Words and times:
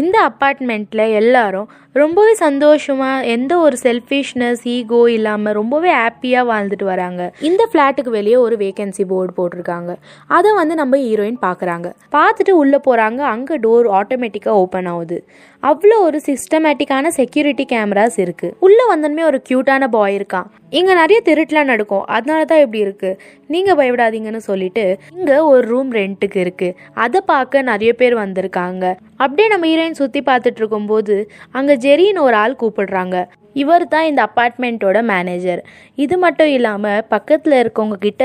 இந்த 0.00 0.16
அப்பார்ட்மெண்ட்டில் 0.26 1.02
எல்லாரும் 1.18 1.66
ரொம்பவே 2.00 2.34
சந்தோஷமாக 2.42 3.26
எந்த 3.32 3.52
ஒரு 3.64 3.76
செல்ஃபிஷ்னஸ் 3.82 4.62
ஈகோ 4.74 5.00
இல்லாமல் 5.14 5.54
ரொம்பவே 5.58 5.90
ஹாப்பியாக 5.98 6.48
வாழ்ந்துட்டு 6.50 6.86
வராங்க. 6.90 7.22
இந்த 7.48 7.62
ஃப்ளாட்டுக்கு 7.70 8.10
வெளியே 8.16 8.38
ஒரு 8.44 8.56
வேகன்சி 8.62 9.04
போர்டு 9.10 9.32
போட்டிருக்காங்க. 9.38 9.94
அதை 10.36 10.50
வந்து 10.60 10.76
நம்ம 10.80 11.00
ஹீரோயின் 11.02 11.38
பார்க்குறாங்க 11.44 11.90
பார்த்துட்டு 12.16 12.54
உள்ளே 12.62 12.78
போகிறாங்க 12.86 13.20
அங்கே 13.32 13.58
டோர் 13.66 13.88
ஆட்டோமேட்டிக்காக 13.98 14.62
ஓப்பன் 14.62 14.88
ஆகுது. 14.94 15.18
அவ்வளோ 15.62 15.98
ஒரு 16.06 16.18
சிஸ்டமேட்டிக்கான 16.28 17.12
செக்யூரிட்டி 17.18 17.66
கேமராஸ் 17.72 18.18
இருக்குது 18.24 18.54
உள்ளே 18.68 18.86
வந்தோடனே 18.92 19.24
ஒரு 19.32 19.40
க்யூட்டான 19.50 19.88
பாய் 19.96 20.16
இருக்கான். 20.18 20.48
இங்கே 20.78 20.94
நிறைய 21.02 21.18
திருட்டுலாம் 21.28 21.70
நடக்கும். 21.72 22.04
அதனால 22.16 22.40
தான் 22.52 22.62
இப்படி 22.64 22.82
இருக்குது 22.86 23.18
நீங்கள் 23.54 23.78
பயப்படாதீங்கன்னு 23.80 24.42
சொல்லிட்டு 24.50 24.86
இங்கே 25.18 25.36
ஒரு 25.52 25.62
ரூம் 25.72 25.92
ரெண்ட்டுக்கு 26.00 26.38
இருக்குது 26.46 26.76
அதை 27.04 27.20
பார்க்க 27.32 27.68
நிறைய 27.72 27.92
பேர் 28.00 28.16
வந்திருக்காங்க. 28.24 28.84
அப்படியே 29.24 29.48
நம்ம 29.52 29.66
ஹீரோயின் 29.82 30.00
சுற்றி 30.00 30.20
பார்த்துட்டு 30.26 30.60
இருக்கும்போது 30.60 31.14
அங்கே 31.58 31.74
ஜெரின்னு 31.84 32.20
ஒரு 32.26 32.36
ஆள் 32.40 32.60
கூப்பிடுறாங்க. 32.60 33.16
இவர் 33.62 33.84
தான் 33.92 34.06
இந்த 34.10 34.20
அப்பார்ட்மெண்ட்டோட 34.26 34.98
மேனேஜர். 35.10 35.60
இது 36.04 36.14
மட்டும் 36.24 36.50
இல்லாமல் 36.56 37.02
பக்கத்தில் 37.14 37.56
இருக்கவங்க 37.62 37.96
கிட்ட 38.04 38.22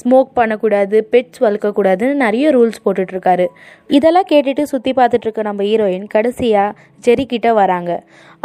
ஸ்மோக் 0.00 0.30
பண்ணக்கூடாது 0.38 0.98
பெட்ஸ் 1.12 1.40
வளர்க்கக்கூடாதுன்னு 1.44 2.20
நிறைய 2.24 2.50
ரூல்ஸ் 2.56 2.82
போட்டுட்ருக்காரு. 2.84 3.46
இதெல்லாம் 3.90 4.28
கேட்டுட்டு 4.32 4.64
சுற்றி 4.72 4.92
பார்த்துட்டு 5.00 5.28
இருக்க 5.28 5.48
நம்ம 5.48 5.64
ஹீரோயின் 5.70 6.06
கடைசியாக 6.14 6.76
ஜெரி 7.08 7.26
கிட்ட 7.32 7.50
வராங்க. 7.62 7.90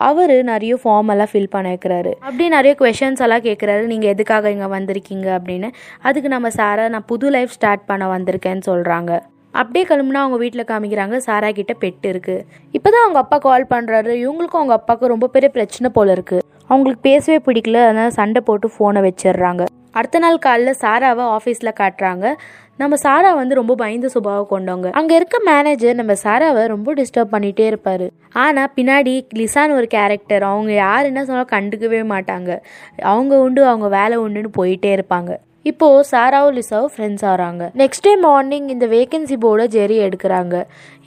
அவர் 0.10 0.36
நிறைய 0.54 0.74
ஃபார்ம் 0.84 1.14
எல்லாம் 1.16 1.32
ஃபில் 1.34 1.54
பண்ண 1.58 1.76
வைக்கிறாரு 1.76 2.14
அப்படி 2.26 2.50
நிறைய 2.58 2.74
கொஷின்ஸ் 2.82 3.24
எல்லாம் 3.28 3.46
கேட்குறாரு 3.50 3.86
நீங்கள் 3.94 4.14
எதுக்காக 4.16 4.56
இங்கே 4.56 4.74
வந்திருக்கீங்க? 4.78 5.30
அப்படின்னு. 5.38 5.72
அதுக்கு 6.10 6.32
நம்ம 6.38 6.50
சாரை 6.60 6.88
நான் 6.96 7.10
புது 7.14 7.30
லைஃப் 7.38 7.56
ஸ்டார்ட் 7.60 7.88
பண்ண 7.92 8.08
வந்திருக்கேன்னு 8.18 8.70
சொல்கிறாங்க 8.72 9.14
அப்படியே 9.56 9.86
கிளம்புனா 9.86 10.22
அவங்க 10.24 10.38
வீட்டில் 10.38 10.70
காமிக்கிறாங்க. 10.72 11.18
சாரா 11.18 11.52
கிட்ட 11.52 11.74
இருக்குது 11.82 12.08
இருக்கு. 12.08 12.46
இப்போதான் 12.74 13.04
அவங்க 13.06 13.20
அப்பா 13.20 13.38
கால் 13.38 13.66
பண்ணுறாரு 13.70 14.12
இவங்களுக்கும் 14.24 14.62
அவங்க 14.62 14.74
அப்பாவுக்கும் 14.74 15.10
ரொம்ப 15.10 15.28
பெரிய 15.28 15.52
பிரச்சனை 15.52 15.90
போல 15.94 16.12
இருக்கு. 16.12 16.40
அவங்களுக்கு 16.68 17.02
பேசவே 17.02 17.38
பிடிக்கல. 17.46 17.84
அதனால 17.84 18.10
சண்டை 18.10 18.42
போட்டு 18.46 18.70
ஃபோனை 18.76 19.02
வச்சிடுறாங்க. 19.08 19.66
அடுத்த 19.92 20.20
நாள் 20.20 20.38
காலைல 20.46 20.72
சாராவை 20.82 21.26
ஆஃபீஸில் 21.36 21.78
காட்டுறாங்க. 21.80 22.34
நம்ம 22.78 22.96
சாரா 22.96 23.34
வந்து 23.34 23.56
ரொம்ப 23.56 23.76
பயந்த 23.76 24.08
சுபாவம் 24.08 24.50
கொண்டவங்க. 24.50 24.92
அங்கே 24.92 25.16
இருக்க 25.16 25.38
மேனேஜர் 25.46 25.96
நம்ம 25.96 26.14
சாராவை 26.24 26.66
ரொம்ப 26.66 26.94
டிஸ்டர்ப் 26.94 27.32
பண்ணிகிட்டே 27.32 27.66
இருப்பார். 27.66 28.08
ஆனால் 28.34 28.72
பின்னாடி 28.76 29.14
லிசான் 29.36 29.76
ஒரு 29.76 29.88
கேரக்டர் 29.88 30.44
அவங்க 30.44 30.74
யார் 30.74 31.06
என்ன 31.06 31.26
சொன்னாலும் 31.26 31.54
கண்டுக்கவே 31.54 32.02
மாட்டாங்க. 32.14 32.60
அவங்க 33.02 33.40
உண்டு 33.40 33.66
அவங்க 33.66 33.88
வேலை 33.88 34.18
உண்டுன்னு 34.18 34.52
போயிட்டே 34.58 34.92
இருப்பாங்க. 34.98 35.32
இப்போ 35.70 35.88
சாராவும் 36.10 36.56
லிசாவும் 36.58 36.92
ஃப்ரெண்ட்ஸ் 36.94 37.24
ஆகிறாங்க 37.30 37.64
நெக்ஸ்ட் 37.82 38.04
டே 38.08 38.12
மார்னிங் 38.26 38.68
இந்த 38.74 38.86
வேகன்சி 38.94 39.36
போர்டை 39.44 39.66
ஜெரி 39.76 39.96
எடுக்கிறாங்க. 40.08 40.56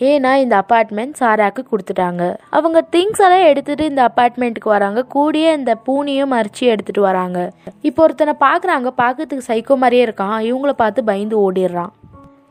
ஏன்னா 0.09 0.31
இந்த 0.45 0.55
அப்பார்ட்மெண்ட் 0.63 1.15
சாராக்கு 1.21 1.63
கொடுத்துட்டாங்க. 1.71 2.23
அவங்க 2.59 2.79
திங்ஸ் 2.95 3.23
எல்லாம் 3.27 3.47
எடுத்துட்டு 3.51 3.85
இந்த 3.93 4.03
அப்பார்ட்மெண்ட்டுக்கு 4.09 4.71
வராங்க. 4.77 5.03
கூடிய 5.15 5.53
இந்த 5.59 5.75
பூனியும் 5.87 6.35
அரிச்சி 6.39 6.65
எடுத்துட்டு 6.73 7.05
வராங்க. 7.09 7.39
இப்போ 7.91 8.03
ஒருத்தனை 8.07 8.35
பார்க்குறாங்க 8.47 8.93
பார்க்கறதுக்கு 9.03 9.49
சைக்கோ 9.51 9.77
மாதிரியே 9.85 10.07
இருக்கான். 10.09 10.37
இவங்கள 10.49 10.75
பார்த்து 10.83 11.07
பயந்து 11.11 11.39
ஓடிடுறான். 11.45 11.93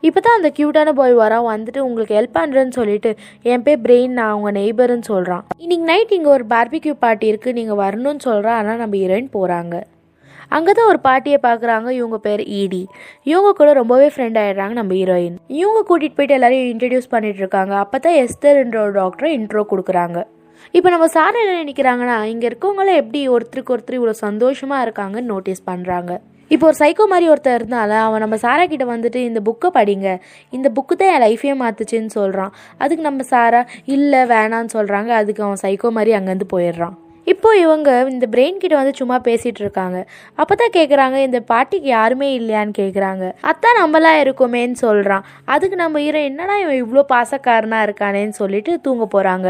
இப்போ 0.08 0.20
தான் 0.24 0.38
அந்த 0.38 0.48
க்யூட்டான 0.56 0.90
பாய் 0.98 1.14
வரான் 1.22 1.46
வந்துட்டு 1.52 1.80
உங்களுக்கு 1.86 2.16
ஹெல்ப் 2.18 2.36
பண்ணுறேன்னு 2.36 2.74
சொல்லிட்டு 2.80 3.10
என் 3.52 3.64
பேர் 3.66 3.84
பிரெயின் 3.86 4.16
நான் 4.18 4.32
அவங்க 4.34 4.50
நெய்பர்னு 4.60 5.08
சொல்கிறான் 5.12 5.44
இன்னைக்கு 5.64 5.86
நைட் 5.92 6.16
இங்கே 6.18 6.30
ஒரு 6.38 6.46
பார்பிக்யூ 6.54 6.96
பார்ட்டி 7.04 7.32
இருக்குது 7.32 7.58
நீங்கள் 7.60 7.80
வரணும்னு 7.84 8.26
சொல்கிறான் 8.28 8.58
ஆனால் 8.60 8.82
நம்ம 8.82 8.96
ஹீரோயின் 9.02 9.32
போகிறாங்க 9.36 9.76
அங்கே 10.56 10.72
தான் 10.78 10.90
ஒரு 10.92 11.00
பாட்டியை 11.06 11.38
பார்க்குறாங்க 11.48 11.88
இவங்க 11.98 12.18
பேர் 12.26 12.42
ஈடி 12.60 12.82
இவங்க 13.32 13.50
கூட 13.60 13.70
ரொம்பவே 13.80 14.08
ஃப்ரெண்ட் 14.14 14.38
ஆயிடுறாங்க 14.42 14.74
நம்ம 14.80 14.94
ஹீரோயின் 15.00 15.36
இவங்க 15.60 15.80
கூட்டிகிட்டு 15.90 16.18
போயிட்டு 16.18 16.36
எல்லாரையும் 16.38 16.70
இன்ட்ரடியூஸ் 16.72 17.12
பண்ணிட்டு 17.14 17.42
இருக்காங்க. 17.44 17.74
அப்போ 17.84 17.98
தான் 18.06 18.18
எஸ்தர்ன்ற 18.24 18.78
ஒரு 18.86 18.92
டாக்டரை 19.00 19.30
இன்ட்ரோ 19.38 19.62
கொடுக்குறாங்க. 19.72 20.18
இப்போ 20.76 20.88
நம்ம 20.94 21.06
சார் 21.16 21.38
என்ன 21.42 21.52
நினைக்கிறாங்கன்னா 21.62 22.16
இங்கே 22.32 22.46
இருக்கவங்களாம் 22.50 23.00
எப்படி 23.02 23.20
ஒருத்தருக்கு 23.34 23.74
ஒருத்தர் 23.74 23.98
இவ்வளோ 23.98 24.14
சந்தோஷமாக 24.26 24.84
இருக்காங்கன்னு 24.86 25.32
நோட்டீஸ் 25.34 25.62
பண்ணுறாங்க 25.70 26.12
இப்போ 26.54 26.64
ஒரு 26.68 26.76
சைக்கோ 26.80 27.04
மாதிரி 27.12 27.26
ஒருத்தர் 27.32 27.58
இருந்தால 27.60 27.96
அவன் 28.04 28.22
நம்ம 28.24 28.36
சாரா 28.44 28.64
கிட்ட 28.72 28.84
வந்துட்டு 28.92 29.20
இந்த 29.30 29.40
புக்கை 29.48 29.68
படிங்க. 29.76 30.08
இந்த 30.56 30.68
புக்கு 30.76 30.94
தான் 31.00 31.12
என் 31.14 31.24
லைஃபே 31.24 31.54
மாற்றுச்சுன்னு 31.62 32.12
சொல்கிறான் 32.18 32.54
அதுக்கு 32.84 33.04
நம்ம 33.08 33.26
சாரா 33.32 33.60
இல்லை 33.96 34.22
வேணான்னு 34.32 34.74
சொல்கிறாங்க 34.76 35.12
அதுக்கு 35.20 35.44
அவன் 35.48 35.62
சைக்கோ 35.64 35.90
மாதிரி 35.98 36.14
அங்கேருந்து 36.18 36.48
போயிடுறான். 36.54 36.96
இப்போ 37.32 37.50
இவங்க 37.62 37.90
இந்த 38.14 38.26
பிரெயின் 38.34 38.60
கிட்ட 38.62 38.74
வந்து 38.80 38.98
சும்மா 39.00 39.16
பேசிட்டு 39.28 39.60
இருக்காங்க. 39.64 39.98
அப்பதான் 40.40 40.74
கேக்குறாங்க 40.76 41.16
இந்த 41.28 41.38
பாட்டிக்கு 41.52 41.88
யாருமே 41.98 42.28
இல்லையான்னு 42.38 42.74
கேக்குறாங்க. 42.80 43.24
அத்தான் 43.50 43.80
நம்மளா 43.82 44.12
இருக்கோமேன்னு 44.24 44.78
சொல்றான். 44.86 45.24
அதுக்கு 45.54 45.78
நம்ம 45.84 46.00
ஹீரோ 46.04 46.20
என்னடா 46.30 46.56
இவன் 46.64 46.82
இவ்வளோ 46.82 47.04
பாசக்காரனா 47.14 47.80
இருக்கானேன்னு 47.88 48.36
சொல்லிட்டு 48.42 48.74
தூங்க 48.86 49.06
போறாங்க. 49.16 49.48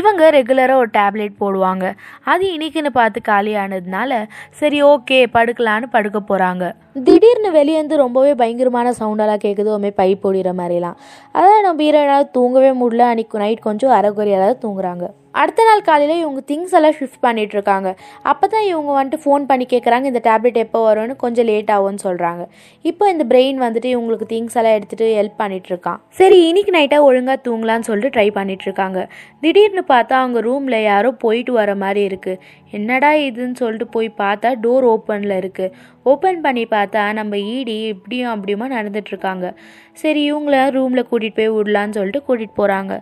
இவங்க 0.00 0.22
ரெகுலராக 0.36 0.82
ஒரு 0.82 0.90
டேப்லெட் 0.98 1.34
போடுவாங்க. 1.40 1.86
அது 2.32 2.44
இன்னைக்குன்னு 2.54 2.90
பார்த்து 2.98 3.20
காலியானதுனால 3.30 4.12
சரி 4.60 4.78
ஓகே 4.92 5.18
படுக்கலான்னு 5.36 5.88
படுக்க 5.96 6.18
போகிறாங்க 6.30 6.66
திடீர்னு 7.08 7.50
வெளியேந்து 7.58 8.02
ரொம்பவே 8.04 8.32
பயங்கரமான 8.42 8.94
சவுண்டெல்லாம் 9.00 9.42
கேட்குது 9.46 9.74
ஒருமே 9.76 9.90
பை 10.02 10.10
போடுற 10.22 10.52
மாதிரிலாம். 10.60 10.96
அதான் 11.38 11.66
நம்ம 11.68 11.82
ஹீரோயினால் 11.88 12.32
தூங்கவே 12.38 12.70
முடியல. 12.82 13.10
அன்னைக்கு 13.12 13.42
நைட் 13.44 13.66
கொஞ்சம் 13.68 13.96
அரைக்குறையாக 13.98 14.46
தான் 14.46 14.62
தூங்குறாங்க. 14.64 15.06
அடுத்த 15.34 15.64
நாள் 15.64 15.84
காலையில் 15.86 16.20
இவங்க 16.22 16.40
திங்ஸ் 16.48 16.74
எல்லாம் 16.74 16.96
ஷிஃப்ட் 16.98 17.20
பண்ணிட்டு 17.20 17.54
இருக்காங்க 17.54 17.88
அப்போ 18.24 18.46
தான் 18.46 18.66
இவங்க 18.66 18.90
வந்துட்டு 18.92 19.22
ஃபோன் 19.22 19.44
பண்ணி 19.46 19.66
கேட்குறாங்க 19.66 20.06
இந்த 20.06 20.20
டேப்லெட் 20.24 20.58
எப்போ 20.62 20.80
வரும்னு 20.84 21.14
கொஞ்சம் 21.16 21.46
லேட் 21.46 21.70
ஆகும்னு 21.70 22.02
சொல்கிறாங்க 22.04 22.42
இப்போ 22.84 23.04
இந்த 23.10 23.24
பிரெயின் 23.24 23.58
வந்துட்டு 23.58 23.88
இவங்களுக்கு 23.88 24.26
திங்ஸ் 24.26 24.56
எல்லாம் 24.56 24.76
எடுத்துகிட்டு 24.78 25.08
ஹெல்ப் 25.16 25.38
பண்ணிட்டு 25.38 25.70
இருக்கான் 25.72 26.00
சரி 26.10 26.40
இன்னைக்கு 26.48 26.74
நைட்டாக 26.76 27.02
ஒழுங்காக 27.02 27.38
தூங்கலான்னு 27.44 27.88
சொல்லிட்டு 27.90 28.14
ட்ரை 28.16 28.28
பண்ணிட்டு 28.30 28.64
இருக்காங்க 28.64 29.00
திடீர்னு 29.42 29.84
பார்த்தா 29.88 30.16
அவங்க 30.16 30.40
ரூமில் 30.40 30.78
யாரோ 30.82 31.12
போயிட்டு 31.18 31.52
வர 31.52 31.74
மாதிரி 31.74 32.02
இருக்குது 32.08 32.40
என்னடா 32.72 33.12
இதுன்னு 33.22 33.56
சொல்லிட்டு 33.56 33.88
போய் 33.88 34.10
பார்த்தா 34.18 34.50
டோர் 34.60 34.84
ஓப்பனில் 34.84 35.38
இருக்குது 35.38 35.72
ஓப்பன் 36.06 36.40
பண்ணி 36.40 36.66
பார்த்தா 36.66 37.02
நம்ம 37.12 37.36
ஈடி 37.50 37.76
இப்படியும் 37.88 38.32
அப்படியுமா 38.34 38.66
நடந்துட்டுருக்காங்க. 38.72 39.46
சரி 39.92 40.20
இவங்கள 40.30 40.58
ரூமில் 40.70 41.08
கூட்டிகிட்டு 41.10 41.40
போய் 41.40 41.54
விடலான்னு 41.56 41.96
சொல்லிட்டு 41.98 42.26
கூட்டிகிட்டு 42.26 42.58
போகிறாங்க 42.58 42.94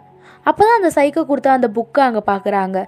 அப்போ 0.47 0.63
தான் 0.67 0.79
அந்த 0.81 0.91
சைக்கோ 0.97 1.23
கொடுத்தா 1.31 1.51
அந்த 1.59 1.69
புக்கை 1.79 2.03
அங்கே 2.09 2.23
பார்க்குறாங்க 2.31 2.79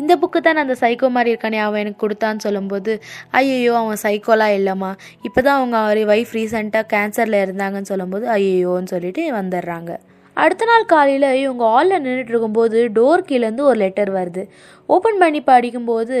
இந்த 0.00 0.12
புக்கு 0.22 0.38
தான் 0.46 0.62
அந்த 0.64 0.76
சைக்கோ 0.82 1.08
மாதிரி 1.16 1.32
இருக்கானே 1.32 1.58
அவன் 1.66 1.80
எனக்கு 1.82 2.02
கொடுத்தான்னு 2.04 2.44
சொல்லும்போது 2.46 2.92
ஐயோ 3.38 3.72
அவன் 3.80 4.00
சைக்கோலாம் 4.04 4.54
இல்லைம்மா. 4.58 4.90
இப்போ 5.28 5.40
தான் 5.46 5.58
அவங்க 5.60 5.76
அவர் 5.84 6.00
ஒய்ஃப் 6.14 6.34
ரீசெண்டாக 6.38 6.84
கேன்சரில் 6.94 7.42
இருந்தாங்கன்னு 7.44 7.90
சொல்லும்போது 7.92 8.26
ஐயோன்னு 8.36 8.92
சொல்லிட்டு 8.94 9.24
வந்துடுறாங்க. 9.40 9.92
அடுத்த 10.36 10.64
நாள் 10.70 10.84
காலையில் 10.92 11.26
இவங்க 11.40 11.64
ஹாலில் 11.72 12.02
நின்றுட்டு 12.04 12.32
இருக்கும்போது 12.32 12.78
டோர் 12.98 13.26
கீழேருந்து 13.30 13.64
ஒரு 13.70 13.78
லெட்டர் 13.82 14.12
வருது. 14.18 14.42
ஓப்பன் 14.88 15.18
பண்ணி 15.22 15.40
படிக்கும்போது 15.50 16.18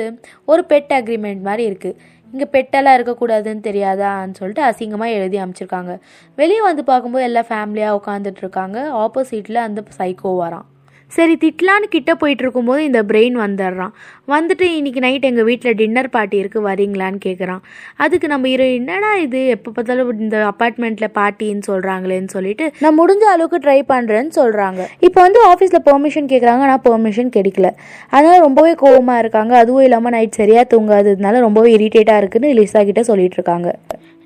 ஒரு 0.52 0.64
பெட் 0.72 0.92
அக்ரிமெண்ட் 0.98 1.42
மாதிரி 1.48 1.64
இருக்குது 1.70 1.96
இங்கே 2.32 2.46
பெட்டெல்லாம் 2.54 2.96
இருக்கக்கூடாதுன்னு 2.96 3.62
தெரியாதான்னு 3.68 4.38
சொல்லிட்டு 4.40 4.64
அசிங்கமாக 4.66 5.16
எழுதி 5.18 5.38
அமைச்சிருக்காங்க 5.44 5.94
வெளியே 6.38 6.60
வந்து 6.68 6.82
பார்க்கும்போது 6.90 7.26
எல்லாம் 7.28 7.48
ஃபேமிலியாக 7.52 7.98
உட்காந்துட்டு 8.00 8.42
இருக்காங்க. 8.44 8.78
ஆப்போசிட்டில் 9.04 9.66
அந்த 9.68 9.82
சைக்கோ 10.00 10.32
வரான். 10.42 10.66
சரி 11.16 11.34
திட்டலான்னு 11.42 11.86
கிட்ட 11.94 12.10
போயிட்டு 12.20 12.42
இருக்கும்போது 12.44 12.80
இந்த 12.88 13.00
பிரெயின் 13.10 13.36
வந்துடுறான். 13.42 13.92
வந்துட்டு 14.34 14.66
இன்னைக்கு 14.78 15.00
நைட் 15.04 15.26
எங்கள் 15.30 15.46
வீட்டில் 15.48 15.76
டின்னர் 15.80 16.08
பார்ட்டி 16.16 16.36
இருக்குது 16.42 16.66
வரீங்களான்னு 16.68 17.20
கேட்குறான் 17.26 17.62
அதுக்கு 18.04 18.26
நம்ம 18.32 18.48
இரு 18.54 18.66
என்னடா 18.80 19.10
இது? 19.24 19.40
எப்போ 19.54 19.70
பார்த்தாலும் 19.76 20.22
இந்த 20.26 20.38
அப்பார்ட்மெண்ட்டில் 20.50 21.12
பார்ட்டின்னு 21.18 21.66
சொல்கிறாங்களேன்னு 21.70 22.30
சொல்லிட்டு 22.36 22.66
நான் 22.84 22.98
முடிஞ்ச 23.00 23.26
அளவுக்கு 23.34 23.60
ட்ரை 23.66 23.78
பண்ணுறேன்னு 23.92 24.32
சொல்கிறாங்க 24.40 24.80
இப்போ 25.08 25.18
வந்து 25.26 25.42
ஆஃபீஸில் 25.50 25.84
பெர்மிஷன் 25.90 26.30
கேட்குறாங்க 26.34 26.64
ஆனால் 26.68 26.84
பெர்மிஷன் 26.88 27.34
கிடைக்கல. 27.38 27.70
அதனால் 28.12 28.44
ரொம்பவே 28.46 28.74
கோவமாக 28.84 29.22
இருக்காங்க. 29.24 29.54
அதுவும் 29.64 29.86
இல்லாமல் 29.88 30.16
நைட் 30.16 30.40
சரியாக 30.42 30.66
தூங்காததுனால 30.74 31.40
ரொம்பவே 31.48 31.72
இரிட்டேட்டாக 31.78 32.22
இருக்குதுன்னு 32.24 32.56
லிசா 32.60 32.82
கிட்ட 32.90 33.04
சொல்லிட்டு 33.10 33.38
இருக்காங்க 33.40 33.70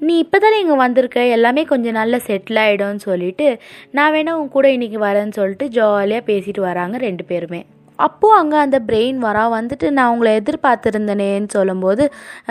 நீ 0.07 0.15
இப்போ 0.19 0.39
தானே 0.39 0.57
இங்கே 0.61 0.77
வந்திருக்க? 0.77 1.19
எல்லாமே 1.37 1.63
கொஞ்சம் 1.65 1.97
நல்லா 1.99 2.19
செட்டில் 2.27 2.61
ஆகிடும்னு 2.65 3.03
சொல்லிட்டு 3.09 3.47
நான் 3.91 4.13
வேணால் 4.15 4.39
உன் 4.41 4.49
கூட 4.49 4.67
இன்றைக்கி 4.69 4.99
வரேன்னு 5.07 5.37
சொல்லிட்டு 5.39 5.67
ஜாலியாக 5.69 6.29
பேசிட்டு 6.31 6.61
வராங்க 6.61 6.97
ரெண்டு 6.99 7.25
பேருமே. 7.25 7.61
அப்போது 7.99 8.37
அங்கே 8.39 8.57
அந்த 8.57 8.79
பிரெயின் 8.89 9.19
வரா 9.27 9.45
வந்துட்டு 9.57 9.87
நான் 9.99 10.13
உங்களை 10.15 10.31
எதிர்பார்த்துருந்தனேன்னு 10.41 11.51
சொல்லும்போது 11.57 12.05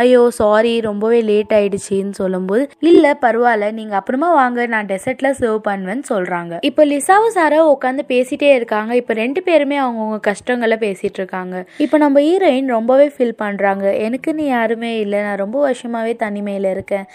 ஐயோ 0.04 0.22
சாரி 0.40 0.74
ரொம்பவே 0.82 1.22
லேட் 1.30 1.56
ஆயிடுச்சின்னு 1.58 2.16
சொல்லும்போது 2.22 2.64
இல்லை 2.92 3.14
பரவாயில்ல 3.26 3.72
நீங்கள் 3.80 4.00
அப்புறமா 4.00 4.30
வாங்க 4.42 4.68
நான் 4.74 4.90
டெசர்ட்டில் 4.92 5.38
சர்வ் 5.42 5.60
பண்ணுவேன்னு 5.70 6.06
சொல்கிறாங்க 6.14 6.60
இப்போ 6.70 6.82
லிசாவும் 6.92 7.36
சாரா 7.36 7.60
உட்காந்து 7.74 8.04
பேசிட்டே 8.12 8.50
இருக்காங்க. 8.56 8.92
இப்போ 9.02 9.14
ரெண்டு 9.14 9.40
பேருமே 9.48 9.78
அவங்கவுங்க 9.84 10.20
கஷ்டங்களை 10.30 10.78
பேசிகிட்டு 10.84 11.20
இருக்காங்க. 11.22 11.56
இப்போ 11.84 11.98
நம்ம 11.98 12.22
ஹீரோயின் 12.28 12.70
ரொம்பவே 12.76 13.08
ஃபீல் 13.16 13.36
பண்ணுறாங்க 13.42 13.86
எனக்குன்னு 14.06 14.46
யாருமே 14.56 14.92
இல்லை. 15.04 15.20
நான் 15.28 15.42
ரொம்ப 15.44 15.58
வருஷமாகவே 15.68 16.14
தனிமையில் 16.24 16.70
இருக்கேன். 16.74 17.06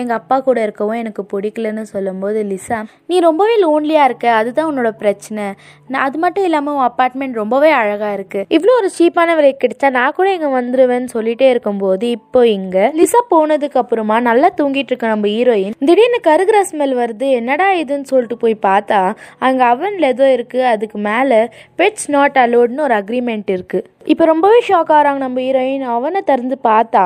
எங்கள் 0.00 0.18
அப்பா 0.20 0.36
கூட 0.48 0.58
இருக்கவும் 0.66 1.00
எனக்கு 1.02 1.22
பிடிக்கலன்னு 1.32 1.84
சொல்லும்போது 1.94 2.40
லிசா 2.50 2.78
நீ 3.06 3.18
ரொம்பவே 3.28 3.56
லோன்லியாக 3.64 4.08
இருக்க. 4.10 4.26
அதுதான் 4.40 4.68
உன்னோட 4.72 4.90
பிரச்சனை. 5.02 5.46
நான் 5.92 6.04
அது 6.06 6.18
மட்டும் 6.24 6.46
இல்லாமல் 6.48 6.76
உன் 6.78 6.88
அப்பார்ட்மெண்ட் 6.90 7.40
ரொம்பவே 7.42 7.70
அழகா 7.82 8.10
இருக்கு. 8.18 8.40
இவ்வளோ 8.56 8.74
ஒரு 8.80 8.90
சீப்பான 8.98 9.34
விலை 9.38 9.50
கிடைச்சா 9.62 9.90
நான் 9.98 10.16
கூட 10.18 10.28
இங்க 10.36 10.48
வந்துடுவேன்னு 10.60 11.08
சொல்லிட்டே 11.16 11.48
இருக்கும்போது 11.54 12.06
இப்போ 12.18 12.40
இங்க 12.56 12.76
லிசா 13.00 13.22
போனதுக்கு 13.34 13.80
அப்புறமா 13.82 14.16
நல்லா 14.28 14.50
தூங்கிட்டு 14.60 14.92
இருக்க 14.92 15.14
நம்ம 15.14 15.28
ஹீரோயின். 15.34 15.76
திடீர்னு 15.88 16.20
கருகிற 16.28 16.60
ஸ்மெல் 16.70 16.94
வருது. 17.02 17.28
என்னடா 17.40 17.68
இதுன்னு 17.82 18.10
சொல்லிட்டு 18.12 18.38
போய் 18.44 18.56
பார்த்தா 18.68 19.00
அங்க 19.48 19.62
அவன்ல 19.74 20.12
ஏதோ 20.14 20.26
இருக்கு. 20.32 20.60
அதுக்கு 20.74 21.00
மேல 21.10 21.40
பெட்ஸ் 21.80 22.08
நாட் 22.16 22.38
அலோட்னு 22.44 22.86
ஒரு 22.88 22.96
அக்ரிமெண்ட் 23.00 23.50
இருக்கு. 23.56 23.80
இப்போ 24.12 24.24
ரொம்பவே 24.32 24.58
ஷாக் 24.68 24.92
ஆகிறாங்க 24.96 25.20
நம்ம 25.26 25.40
ஹீரோயின். 25.46 25.86
அவனை 25.96 26.20
திறந்து 26.30 26.58
பார்த்தா 26.70 27.04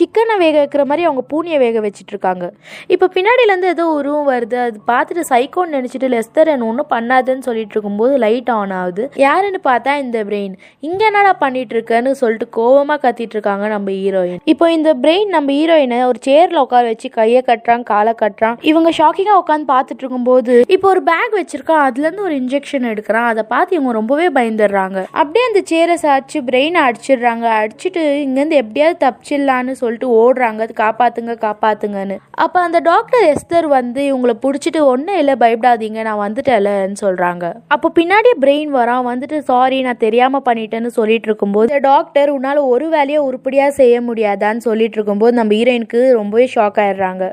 சிக்கனை 0.00 0.38
வேக 0.44 0.56
வைக்கிற 0.62 0.84
மாதிரி 0.90 1.08
அவங்க 1.10 1.24
பூனியை 1.34 1.60
வேக 1.66 1.78
வச்சிட்ருக்காங்க. 1.88 2.22
இருக்காங்க 2.24 2.46
இப்போ 2.94 3.06
பின்னாடியிலேருந்து 3.14 3.70
ஏதோ 3.74 3.84
உருவம் 3.98 4.28
வருது. 4.32 4.56
அது 4.66 4.78
பார்த்துட்டு 4.90 5.22
சைக்கோன்னு 5.32 5.76
நினச்சிட்டு 5.76 6.08
லெஸ்தர் 6.14 6.50
என்ன 6.54 6.66
ஒன்றும் 6.70 6.90
பண்ணாதுன்னு 6.94 7.46
சொல்லிட்டு 7.48 7.74
இருக்கும்போது 7.76 8.14
லைட் 8.24 8.50
ஆன் 8.56 8.74
ஆகுது. 8.80 9.04
யாருன்னு 9.24 9.60
பார்த்தா 9.70 9.92
இந்த 10.04 10.18
பிரெயின் 10.28 10.54
இங்கே 10.88 11.04
என்னடா 11.10 11.32
பண்ணிட்டு 11.44 11.74
இருக்கேன்னு 11.76 12.12
சொல்லிட்டு 12.22 12.48
கோவமாக 12.58 13.00
கத்திட்டு 13.04 13.36
இருக்காங்க 13.36 13.64
நம்ம 13.74 13.90
ஹீரோயின் 14.00 14.40
இப்போ 14.52 14.66
இந்த 14.76 14.90
பிரெயின் 15.04 15.30
நம்ம 15.36 15.52
ஹீரோயினை 15.58 15.98
ஒரு 16.10 16.20
சேரில் 16.28 16.62
உட்கார 16.64 16.84
வச்சு 16.92 17.10
கையை 17.18 17.42
கட்டுறான் 17.50 17.86
காலை 17.92 18.14
கட்டுறான். 18.22 18.58
இவங்க 18.70 18.90
ஷாக்கிங்காக 19.00 19.40
உட்காந்து 19.42 19.68
பார்த்துட்டு 19.74 20.02
இருக்கும்போது 20.04 20.54
இப்போ 20.76 20.88
ஒரு 20.94 21.02
பேக் 21.10 21.34
வச்சிருக்கான். 21.40 21.84
அதுலேருந்து 21.88 22.26
ஒரு 22.28 22.36
இன்ஜெக்ஷன் 22.42 22.88
எடுக்கிறான். 22.92 23.28
அதை 23.32 23.44
பார்த்து 23.54 23.76
இவங்க 23.78 23.94
ரொம்பவே 24.00 24.28
பயந்துடுறாங்க. 24.38 24.98
அப்படியே 25.20 25.44
அந்த 25.50 25.62
சேரை 25.72 25.96
சாச்சு 26.04 26.40
பிரெயினை 26.50 26.82
அடிச்சிடுறாங்க. 26.88 27.46
அடிச்சுட்டு 27.62 28.02
இங்கேருந்து 28.26 28.60
எப்படியாவது 28.62 28.98
தப்பிச்சிடலான்னு 29.04 29.74
சொல்லிட்டு 29.84 30.10
ஓடுறாங்க. 30.22 30.68
காப்பாத்துங்க 30.82 31.36
காப்பாத்துங்கன்னு. 31.46 32.18
அப்போ 32.44 32.58
அந்த 32.66 32.78
டாக்டர் 32.90 33.24
எஸ்தர் 33.32 33.68
வந்து 33.76 34.00
இவங்களை 34.10 34.36
பிடிச்சிட்டு 34.44 34.80
ஒன்றும் 34.92 35.20
இல்லை 35.22 35.36
பயப்படாதீங்க 35.42 36.02
நான் 36.08 36.22
வந்துட்டேன்லன்னு 36.24 37.02
சொல்கிறாங்க 37.04 37.44
அப்போ 37.74 37.90
பின்னாடியே 37.98 38.36
பிரெயின் 38.44 38.72
வரான் 38.78 39.08
வந்துட்டு 39.10 39.38
சாரி 39.50 39.78
நான் 39.86 40.02
தெரியாமல் 40.06 40.46
பண்ணிட்டேன்னு 40.48 40.92
சொல்லிட்டு 40.98 41.28
இருக்கும்போது 41.30 41.70
இந்த 41.70 41.82
டாக்டர் 41.90 42.34
உன்னால் 42.36 42.60
ஒரு 42.74 42.88
வேலையை 42.96 43.22
உருப்படியாக 43.28 43.78
செய்ய 43.80 43.96
முடியாதான்னு 44.08 44.66
சொல்லிட்டு 44.68 44.98
இருக்கும்போது 44.98 45.38
நம்ம 45.40 45.54
ஹீரோயினுக்கு 45.58 46.02
ரொம்பவே 46.20 46.46
ஷாக் 46.54 46.80
ஆயிடுறாங்க. 46.84 47.24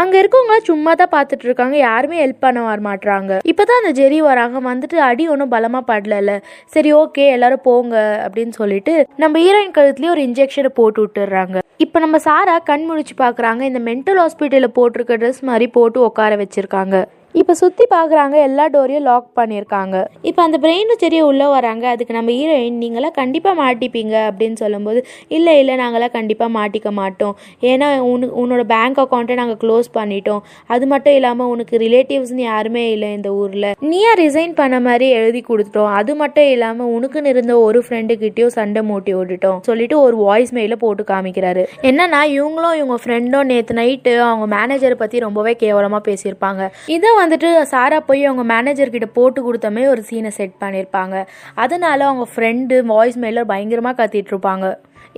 அங்க 0.00 0.14
இருக்கவங்க 0.20 0.56
சும்மா 0.68 0.92
தான் 1.00 1.12
பார்த்துட்டு 1.14 1.46
இருக்காங்க 1.46 1.76
யாருமே 1.78 2.16
ஹெல்ப் 2.22 2.44
பண்ண 2.44 2.58
வர 2.66 2.80
மாட்றாங்க. 2.88 3.32
இப்பதான் 3.50 3.80
அந்த 3.80 3.92
ஜெரி 4.00 4.18
வராங்க. 4.28 4.58
வந்துட்டு 4.68 4.96
அடி 5.08 5.24
ஒன்றும் 5.32 5.52
பலமா 5.54 5.80
படல 5.90 6.34
சரி 6.74 6.90
ஓகே 7.02 7.24
எல்லாரும் 7.36 7.64
போங்க 7.68 7.96
அப்படின்னு 8.24 8.54
சொல்லிட்டு 8.60 8.94
நம்ம 9.24 9.40
ஹீரோயின் 9.44 9.76
கழுத்துலயே 9.78 10.14
ஒரு 10.14 10.22
இன்ஜெக்ஷனை 10.28 10.72
போட்டு 10.80 11.02
விட்டுறாங்க 11.04 11.58
இப்போ 11.84 11.98
நம்ம 12.04 12.18
சாரா 12.28 12.56
கண் 12.70 12.86
முழிச்சு 12.88 13.14
பார்க்குறாங்க. 13.24 13.62
இந்த 13.70 13.80
மென்டல் 13.90 14.20
ஹாஸ்பிட்டலில் 14.22 14.76
போட்டிருக்க 14.78 15.20
ட்ரெஸ் 15.22 15.42
மாதிரி 15.50 15.68
போட்டு 15.76 15.98
உட்கார 16.08 16.36
வச்சிருக்காங்க. 16.42 16.96
இப்போ 17.40 17.54
சுற்றி 17.60 17.84
பார்க்குறாங்க 17.92 18.36
எல்லா 18.46 18.64
டோரையும் 18.74 19.04
லாக் 19.08 19.26
பண்ணியிருக்காங்க 19.38 19.96
இப்போ 20.28 20.40
அந்த 20.44 20.56
பிரெயின் 20.62 20.92
சரி 21.02 21.18
உள்ளே 21.26 21.46
வராங்க 21.54 21.84
அதுக்கு 21.94 22.16
நம்ம 22.16 22.30
ஹீரோயின் 22.38 22.78
நீங்களாம் 22.82 23.14
கண்டிப்பாக 23.18 23.54
மாட்டிப்பீங்க 23.60 24.14
அப்படின்னு 24.28 24.56
சொல்லும்போது 24.62 25.00
இல்லை 25.36 25.54
இல்லை 25.60 25.74
நாங்களாம் 25.80 26.14
கண்டிப்பாக 26.16 26.50
மாட்டிக்க 26.56 26.90
மாட்டோம். 27.00 27.34
ஏன்னா 27.70 27.88
உனக்கு 28.12 28.34
உன்னோட 28.42 28.62
பேங்க் 28.72 28.98
அக்கௌண்ட்டை 29.02 29.36
நாங்கள் 29.40 29.60
க்ளோஸ் 29.64 29.88
பண்ணிட்டோம். 29.98 30.42
அது 30.74 30.86
மட்டும் 30.92 31.16
இல்லாமல் 31.18 31.50
உனக்கு 31.54 31.82
ரிலேட்டிவ்ஸ்னு 31.84 32.44
யாருமே 32.48 32.84
இல்லை 32.94 33.10
இந்த 33.18 33.30
ஊரில். 33.42 33.68
நீயா 33.90 34.12
ரிசைன் 34.22 34.54
பண்ண 34.60 34.78
மாதிரி 34.88 35.08
எழுதி 35.20 35.42
கொடுத்துட்டோம். 35.50 35.92
அது 36.00 36.14
மட்டும் 36.22 36.50
இல்லாமல் 36.54 36.90
உனக்குன்னு 36.96 37.32
இருந்த 37.34 37.56
ஒரு 37.66 37.82
ஃப்ரெண்டுக்கிட்டேயும் 37.86 38.56
சண்டை 38.58 38.84
மூட்டி 38.90 39.14
விட்டுட்டோம். 39.18 39.60
சொல்லிட்டு 39.68 39.98
ஒரு 40.06 40.18
வாய்ஸ் 40.24 40.54
மெயில 40.58 40.76
போட்டு 40.84 41.04
காமிக்கிறாரு. 41.12 41.64
என்னன்னா 41.92 42.22
இவங்களும் 42.38 42.76
இவங்க 42.80 42.98
ஃப்ரெண்டும் 43.04 43.48
நேற்று 43.52 43.78
நைட்டு 43.82 44.14
அவங்க 44.30 44.48
மேனேஜரை 44.56 44.98
பற்றி 45.04 45.24
ரொம்பவே 45.28 45.54
கேவலமாக 45.64 46.02
பேசியிருப்பாங்க. 46.10 46.64
இதை 46.96 47.14
வந்துட்டு 47.28 47.48
சாரா 47.72 48.00
போய் 48.10 48.28
அவங்க 48.28 48.44
மேனேஜர்கிட்ட 48.54 49.06
போட்டு 49.16 49.40
கொடுத்தமே 49.46 49.82
ஒரு 49.92 50.02
சீனை 50.10 50.30
செட் 50.36 50.54
பண்ணியிருப்பாங்க 50.62 51.16
அதனால 51.64 52.06
அவங்க 52.10 52.26
ஃப்ரெண்டு 52.34 52.76
வாய்ஸ் 52.92 53.18
மெயிலில் 53.22 53.50
பயங்கரமாக 53.50 53.98
கத்திட்டு 54.00 54.32
இருப்பாங்க. 54.34 54.66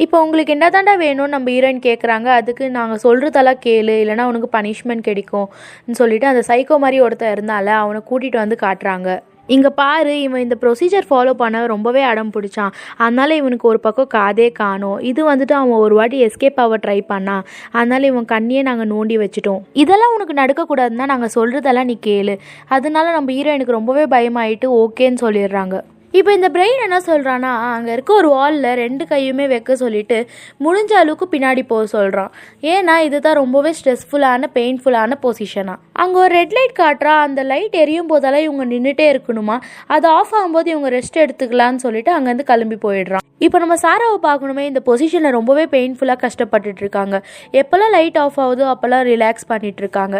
இப்போ 0.05 0.17
உங்களுக்கு 0.25 0.55
என்ன 0.55 0.67
தாண்டா 0.75 0.93
வேணும்னு 1.05 1.35
நம்ம 1.35 1.51
ஹீரோயின் 1.55 1.83
கேட்குறாங்க 1.87 2.29
அதுக்கு 2.41 2.65
நாங்கள் 2.77 3.01
சொல்கிறதெல்லாம் 3.05 3.61
கேளு. 3.65 3.95
இல்லைனா 4.03 4.27
அவனுக்கு 4.29 4.49
பனிஷ்மெண்ட் 4.57 5.09
கிடைக்கும்னு 5.09 5.99
சொல்லிட்டு 6.01 6.31
அந்த 6.33 6.43
சைக்கோ 6.51 6.79
மாதிரி 6.85 6.99
ஒருத்தர் 7.07 7.35
இருந்தால 7.37 7.75
அவனை 7.83 8.01
கூட்டிகிட்டு 8.11 8.43
வந்து 8.45 8.59
காட்டுறாங்க. 8.65 9.09
இங்கே 9.55 9.71
பாரு 9.81 10.15
இவன் 10.23 10.41
இந்த 10.41 10.57
ப்ரொசீஜர் 10.61 11.07
ஃபாலோ 11.11 11.33
பண்ண 11.43 11.67
ரொம்பவே 11.67 12.03
அடம் 12.03 12.31
பிடிச்சான். 12.35 12.73
அதனால 12.97 13.35
இவனுக்கு 13.35 13.69
ஒரு 13.69 13.81
பக்கம் 13.81 14.11
காதே 14.15 14.53
காணும். 14.53 14.99
இது 15.11 15.21
வந்துட்டு 15.31 15.53
அவன் 15.53 15.83
ஒரு 15.87 15.95
வாட்டி 15.95 16.19
எஸ்கேப் 16.27 16.61
ஆக 16.65 16.79
ட்ரை 16.87 16.99
பண்ணான். 17.13 17.47
அதனால 17.73 18.07
இவன் 18.07 18.25
கண்ணியே 18.25 18.63
நாங்கள் 18.63 18.91
நோண்டி 18.95 19.19
வச்சுட்டோம். 19.25 19.63
இதெல்லாம் 19.73 20.15
உனக்கு 20.17 20.41
நடக்கக்கூடாதுன்னா 20.43 21.07
நாங்கள் 21.13 21.35
சொல்கிறதெல்லாம் 21.35 21.91
நீ 21.93 21.99
கேளு. 22.07 22.37
அதனால 22.69 23.13
நம்ம 23.13 23.33
ஹீரோயினுக்கு 23.33 23.79
ரொம்பவே 23.81 24.05
பயமாயிட்டு 24.17 24.69
ஓகேன்னு 24.83 25.25
சொல்லிடுறாங்க. 25.27 25.77
இப்போ 26.15 26.31
இந்த 26.37 26.49
பிரெயின் 26.55 26.81
என்ன 26.85 26.97
சொல்கிறான்னா 27.07 27.51
அங்கே 27.75 27.91
இருக்க 27.93 28.11
ஒரு 28.13 28.29
வாலில் 28.29 28.69
ரெண்டு 28.81 29.05
கையுமே 29.11 29.45
வைக்க 29.53 29.77
சொல்லிட்டு 29.83 30.19
முடிஞ்ச 30.65 30.93
அளவுக்கு 31.01 31.27
பின்னாடி 31.35 31.63
போக 31.63 31.85
சொல்கிறான் 31.95 32.33
ஏன்னா 32.73 32.95
இதுதான் 33.09 33.39
ரொம்பவே 33.43 33.73
ஸ்ட்ரெஸ்ஃபுல்லான 33.79 34.51
பெயின்ஃபுல்லான 34.57 35.19
பொசிஷனாக 35.25 35.79
அங்கே 36.03 36.19
ஒரு 36.25 36.33
ரெட் 36.39 36.55
லைட் 36.57 36.77
காட்டுறா 36.81 37.15
அந்த 37.27 37.41
லைட் 37.53 37.77
எரியும் 37.83 38.11
போதெல்லாம் 38.13 38.45
இவங்க 38.47 38.65
நின்றுட்டே 38.65 39.07
இருக்கணுமா? 39.13 39.57
அது 39.87 40.07
ஆஃப் 40.19 40.35
ஆகும்போது 40.39 40.69
இவங்க 40.75 40.91
ரெஸ்ட் 40.99 41.23
எடுத்துக்கலான்னு 41.25 41.85
சொல்லிட்டு 41.87 42.13
அங்கேருந்து 42.17 42.51
கிளம்பி 42.53 42.79
போயிடுறான். 42.87 43.25
இப்போ 43.47 43.59
நம்ம 43.59 43.77
சாராவை 43.83 44.17
பார்க்கணுமே 44.27 44.65
இந்த 44.71 44.81
பொசிஷனில் 44.87 45.37
ரொம்பவே 45.39 45.65
பெயின்ஃபுல்லாக 45.75 46.21
கஷ்டப்பட்டுட்டு 46.25 46.83
இருக்காங்க. 46.85 47.17
எப்போல்லாம் 47.61 47.95
லைட் 47.97 48.19
ஆஃப் 48.25 48.39
ஆகுதோ 48.45 48.65
அப்போல்லாம் 48.73 49.05
ரிலாக்ஸ் 49.13 49.49
பண்ணிட்டு 49.53 49.83
இருக்காங்க. 49.85 50.17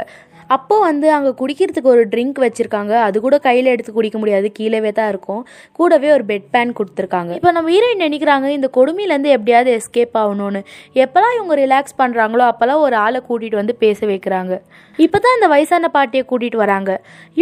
அப்போ 0.57 0.77
வந்து 0.89 1.09
அங்கே 1.17 1.33
குடிக்கிறதுக்கு 1.41 1.91
ஒரு 1.95 2.03
ட்ரிங்க் 2.13 2.39
வச்சுருக்காங்க. 2.45 2.95
அது 3.07 3.17
கூட 3.27 3.37
கையில் 3.47 3.71
எடுத்து 3.75 3.93
குடிக்க 3.99 4.19
முடியாது. 4.23 4.49
கீழவே 4.59 4.91
தான் 4.99 5.11
இருக்கும். 5.13 5.43
கூடவே 5.79 6.09
ஒரு 6.17 6.25
பெட் 6.31 6.49
பேன் 6.55 6.75
கொடுத்துருக்காங்க. 6.79 7.33
இப்போ 7.39 7.53
நம்ம 7.57 7.71
ஹீரோயின் 7.75 8.05
நினைக்கிறாங்க 8.07 8.49
இந்த 8.59 8.71
கொடுமையிலேருந்து 8.79 9.35
எப்படியாவது 9.37 9.73
எஸ்கேப் 9.79 10.19
ஆகணும்னு. 10.23 10.63
எப்போல்லாம் 11.05 11.37
இவங்க 11.39 11.57
ரிலாக்ஸ் 11.65 11.99
பண்ணுறாங்களோ 12.03 12.47
அப்போல்லாம் 12.51 12.85
ஒரு 12.87 12.99
ஆளை 13.05 13.21
கூட்டிகிட்டு 13.29 13.61
வந்து 13.63 13.77
பேச 13.85 14.01
வைக்கிறாங்க. 14.13 14.55
இப்போ 14.99 15.19
தான் 15.25 15.37
இந்த 15.39 15.49
வயசான 15.55 15.91
பாட்டியை 15.97 16.25
கூட்டிகிட்டு 16.31 16.63
வராங்க. 16.65 16.91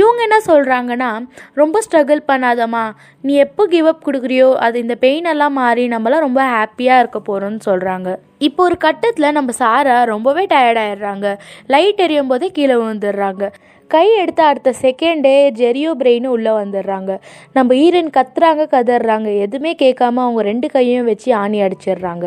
இவங்க 0.00 0.20
என்ன 0.28 0.38
சொல்கிறாங்கன்னா 0.50 1.10
ரொம்ப 1.62 1.82
ஸ்ட்ரகிள் 1.86 2.22
பண்ணாதம்மா. 2.30 2.84
நீ 3.24 3.34
எப்போ 3.46 3.62
கிவ் 3.74 3.90
அப் 3.92 4.06
கொடுக்குறியோ 4.06 4.48
அது 4.66 4.78
இந்த 4.84 4.96
பெயின் 5.04 5.30
எல்லாம் 5.34 5.58
மாறி 5.62 5.86
நம்மளாம் 5.96 6.26
ரொம்ப 6.28 6.42
ஹாப்பியாக 6.56 7.02
இருக்க 7.04 7.20
போகிறோம்னு 7.28 7.62
சொல்கிறாங்க 7.68 8.10
இப்போ 8.38 8.62
ஒரு 8.62 8.76
கட்டத்தில் 8.76 9.32
நம்ம 9.32 9.52
சாரா 9.52 10.02
ரொம்பவே 10.02 10.46
டயர்டாயிடுறாங்க 10.46 11.38
லைட் 11.66 12.00
எரியும் 12.00 12.26
போதே 12.26 12.50
கீழே 12.50 12.74
விழுந்துடுறாங்க. 12.74 13.44
கை 13.88 14.16
எடுத்த 14.16 14.44
அடுத்த 14.44 14.74
செகண்டே 14.82 15.36
ஜெரியோ 15.60 15.90
பிரெயினும் 16.00 16.34
உள்ளே 16.36 16.50
வந்துடுறாங்க. 16.50 17.18
நம்ம 17.52 17.74
ஈரன் 17.74 18.10
கத்துறாங்க 18.16 18.64
கதறாங்க. 18.74 19.38
எதுவுமே 19.38 19.74
கேட்காம 19.82 20.22
அவங்க 20.24 20.42
ரெண்டு 20.42 20.68
கையும் 20.68 21.04
வச்சு 21.04 21.34
ஆணி 21.34 21.62
அடிச்சிடுறாங்க. 21.62 22.26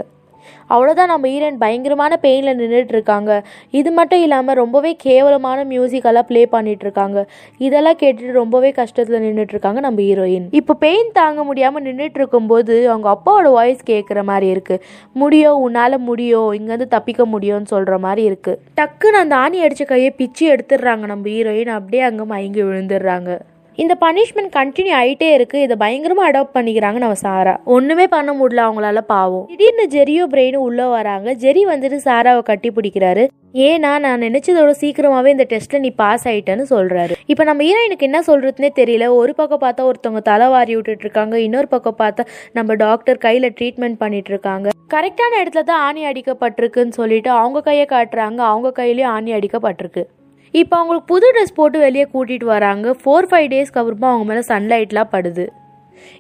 அவ்வளோதான் 0.69 1.12
நம்ம 1.13 1.27
ஈரன் 1.36 1.57
பயங்கரமான 1.63 2.18
பெயினில் 2.25 2.59
நின்றுட்டு 2.62 2.95
இருக்காங்க 2.95 3.31
இது 3.80 3.89
மட்டும் 3.92 4.24
இல்லாமல் 4.25 4.59
ரொம்பவே 4.62 4.94
கேவலமான 5.06 5.65
மியூசிக்கெல்லாம் 5.74 6.27
ப்ளே 6.30 6.44
பண்ணிட்டு 6.56 6.86
இருக்காங்க 6.88 7.19
இதெல்லாம் 7.68 8.00
கேட்டுட்டு 8.03 8.39
ரொம்பவே 8.42 8.71
கஷ்டத்தில் 8.80 9.24
நின்றுட்டு 9.25 9.56
இருக்காங்க 9.56 9.80
நம்ம 9.80 10.01
ஹீரோயின் 10.01 10.48
இப்போ 10.59 10.74
பெயின் 10.86 11.12
தாங்க 11.19 11.44
முடியாமல் 11.44 11.86
நின்றுட்டு 11.88 12.19
இருக்கும்போது 12.21 12.75
அவங்க 12.92 13.09
அப்பாவோட 13.15 13.48
வாய்ஸ் 13.58 13.84
கேட்குற 13.91 14.20
மாதிரி 14.24 14.48
இருக்கு. 14.55 14.75
முடியும் 15.22 15.62
உன்னால் 15.65 15.98
முடியும் 16.10 16.50
இங்கேருந்து 16.58 16.88
தப்பிக்க 16.96 17.22
முடியும்னு 17.34 17.72
சொல்கிற 17.74 17.98
மாதிரி 18.05 18.24
இருக்கு. 18.29 18.53
டக்குன்னு 18.79 19.22
அந்த 19.24 19.36
ஆணி 19.43 19.60
அடித்த 19.65 19.86
கையை 19.86 20.12
பிச்சு 20.20 20.46
எடுத்துடுறாங்க 20.55 21.05
நம்ம 21.13 21.29
ஹீரோயின் 21.36 21.77
அப்படியே 21.77 22.03
அங்கே 22.10 22.27
மயங்கி 22.34 22.63
விழுந்துடுறாங்க. 22.67 23.31
இந்த 23.77 23.93
பனிஷ்மெண்ட் 24.01 24.51
கண்டினியூ 24.55 24.93
ஆகிட்டே 24.99 25.27
இருக்கு. 25.33 25.57
இதை 25.65 25.75
பயங்கரமாக 25.83 26.29
அடாப்ட் 26.29 26.55
பண்ணிக்கிறாங்க 26.57 26.97
நம்ம 27.03 27.17
சாரா. 27.25 27.53
ஒன்றுமே 27.75 28.05
பண்ண 28.13 28.31
முடியல 28.39 28.65
அவங்களால 28.67 29.01
பாவம். 29.13 29.45
திடீர்னு 29.51 29.85
ஜெரியோ 29.95 30.23
பிரெயினும் 30.33 30.65
உள்ளே 30.69 30.85
வராங்க. 30.95 31.31
ஜெரி 31.43 31.61
வந்துட்டு 31.69 31.99
சாராவை 32.07 32.41
கட்டி 32.49 32.71
பிடிக்கிறாரு. 32.77 33.23
ஏன்னா 33.67 33.91
நான் 34.05 34.23
நினைச்சதோட 34.27 34.73
சீக்கிரமாவே 34.81 35.29
இந்த 35.35 35.45
டெஸ்ட்ல 35.53 35.79
நீ 35.85 35.89
பாஸ் 36.01 36.27
ஆயிட்டேன்னு 36.27 36.65
சொல்றாரு. 36.75 37.15
இப்போ 37.31 37.43
நம்ம 37.43 37.63
ஹீரோயினுக்கு 37.67 38.07
என்ன 38.09 38.21
சொல்கிறதுனே 38.27 38.71
தெரியல. 38.81 39.07
ஒரு 39.21 39.33
பக்கம் 39.39 39.63
பார்த்தா 39.65 39.87
ஒருத்தவங்க 39.89 40.23
தலை 40.31 40.47
வாரி 40.55 40.75
விட்டுட்டு 40.75 41.05
இருக்காங்க 41.07 41.35
இன்னொரு 41.47 41.67
பக்கம் 41.67 41.99
பார்த்தா 42.03 42.25
நம்ம 42.59 42.75
டாக்டர் 42.85 43.23
கையில 43.27 43.49
ட்ரீட்மெண்ட் 43.57 44.01
பண்ணிட்டு 44.05 44.31
இருக்காங்க 44.35 44.69
கரெக்டான 44.95 45.33
இடத்துல 45.41 45.63
தான் 45.63 45.83
ஆணி 45.89 46.01
அடிக்கப்பட்டிருக்குன்னு 46.05 46.97
சொல்லிட்டு 47.01 47.29
அவங்க 47.41 47.61
கையை 47.61 47.85
காட்டுறாங்க. 47.91 48.39
அவங்க 48.53 48.69
கையிலயும் 48.79 49.13
ஆணி 49.17 49.31
அடிக்கப்பட்டிருக்கு. 49.37 50.03
இப்போ 50.60 50.75
அவங்களுக்கு 50.77 51.10
புது 51.12 51.27
ட்ரெஸ் 51.36 51.58
போட்டு 51.58 51.77
வெளியே 51.84 52.05
கூட்டிகிட்டு 52.13 52.48
வராங்க. 52.55 52.88
ஃபோர் 53.01 53.27
ஃபைவ் 53.29 53.48
டேஸ்க்கு 53.51 53.79
அப்புறமா 53.81 54.08
அவங்க 54.12 54.25
மேலே 54.29 54.41
சன்லைட்லாம் 54.50 55.12
படுது. 55.13 55.46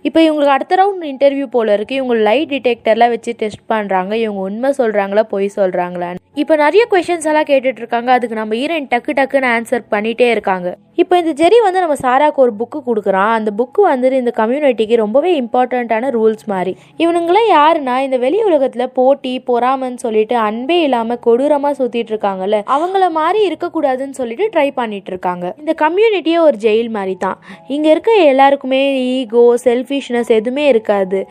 இப்போ 0.07 0.19
இவங்களுக்கு 0.25 0.53
அடுத்த 0.55 0.73
ரவுண்ட் 0.81 1.05
இன்டர்வியூ 1.11 1.45
போல 1.55 1.73
இருக்கு. 1.77 1.93
இவங்க 1.99 2.15
லைட் 2.27 2.51
டிடெக்டர்லாம் 2.53 3.13
வச்சு 3.15 3.31
டெஸ்ட் 3.41 3.63
பண்ணுறாங்க 3.73 4.13
இவங்க 4.23 4.41
உண்மை 4.49 4.69
சொல்கிறாங்களா 4.79 5.23
பொய் 5.33 5.55
சொல்கிறாங்களான்னு 5.59 6.21
இப்போ 6.35 6.53
நிறைய 6.61 6.83
கொஷின்ஸ் 6.91 7.25
எல்லாம் 7.29 7.47
கேட்டுட்டு 7.49 7.81
இருக்காங்க 7.81 8.09
அதுக்கு 8.17 8.35
நம்ம 8.39 8.55
ஈரன் 8.63 8.85
டக்கு 8.91 9.11
டக்குன்னு 9.17 9.47
ஆன்சர் 9.55 9.83
பண்ணிட்டே 9.93 10.27
இருக்காங்க. 10.33 10.69
இப்போ 11.01 11.15
இந்த 11.21 11.31
ஜெரி 11.39 11.57
வந்து 11.65 11.79
நம்ம 11.83 11.95
சாராக்கு 12.03 12.39
ஒரு 12.43 12.53
புக்கு 12.59 12.79
கொடுக்குறான். 12.87 13.31
அந்த 13.37 13.49
புக்கு 13.59 13.81
வந்துட்டு 13.89 14.17
இந்த 14.21 14.31
கம்யூனிட்டிக்கு 14.39 14.95
ரொம்பவே 15.01 15.31
இம்பார்ட்டண்ட்டான 15.41 16.09
ரூல்ஸ் 16.15 16.45
மாதிரி. 16.53 16.73
இவனுங்களாம் 17.03 17.49
யாருன்னா 17.57 17.95
இந்த 18.05 18.17
வெளி 18.23 18.39
உலகத்தில் 18.49 18.93
போட்டி 18.99 19.33
பொறாமன்னு 19.49 19.99
சொல்லிட்டு 20.05 20.35
அன்பே 20.47 20.77
இல்லாமல் 20.87 21.19
கொடூரமாக 21.25 21.73
சுற்றிட்டு 21.79 22.13
இருக்காங்கல்ல 22.13 22.59
அவங்கள 22.75 23.09
மாதிரி 23.19 23.41
இருக்கக்கூடாதுன்னு 23.49 24.17
சொல்லிட்டு 24.21 24.47
ட்ரை 24.55 24.67
பண்ணிட்டு 24.79 25.11
இருக்காங்க 25.13 25.45
இந்த 25.63 25.75
கம்யூனிட்டியே 25.83 26.39
ஒரு 26.47 26.59
ஜெயில் 26.65 26.91
மாதிரி 26.97 27.17
தான். 27.25 27.37
இங்கே 27.75 27.91
இருக்க 27.95 28.11
எல்லாருக்குமே 28.33 28.81
ஈகோ 29.17 29.45
செல்ஃபிஷ்னஸ் 29.67 30.33
எதுவுமே 30.39 30.65
இருக்காது. 30.73 31.21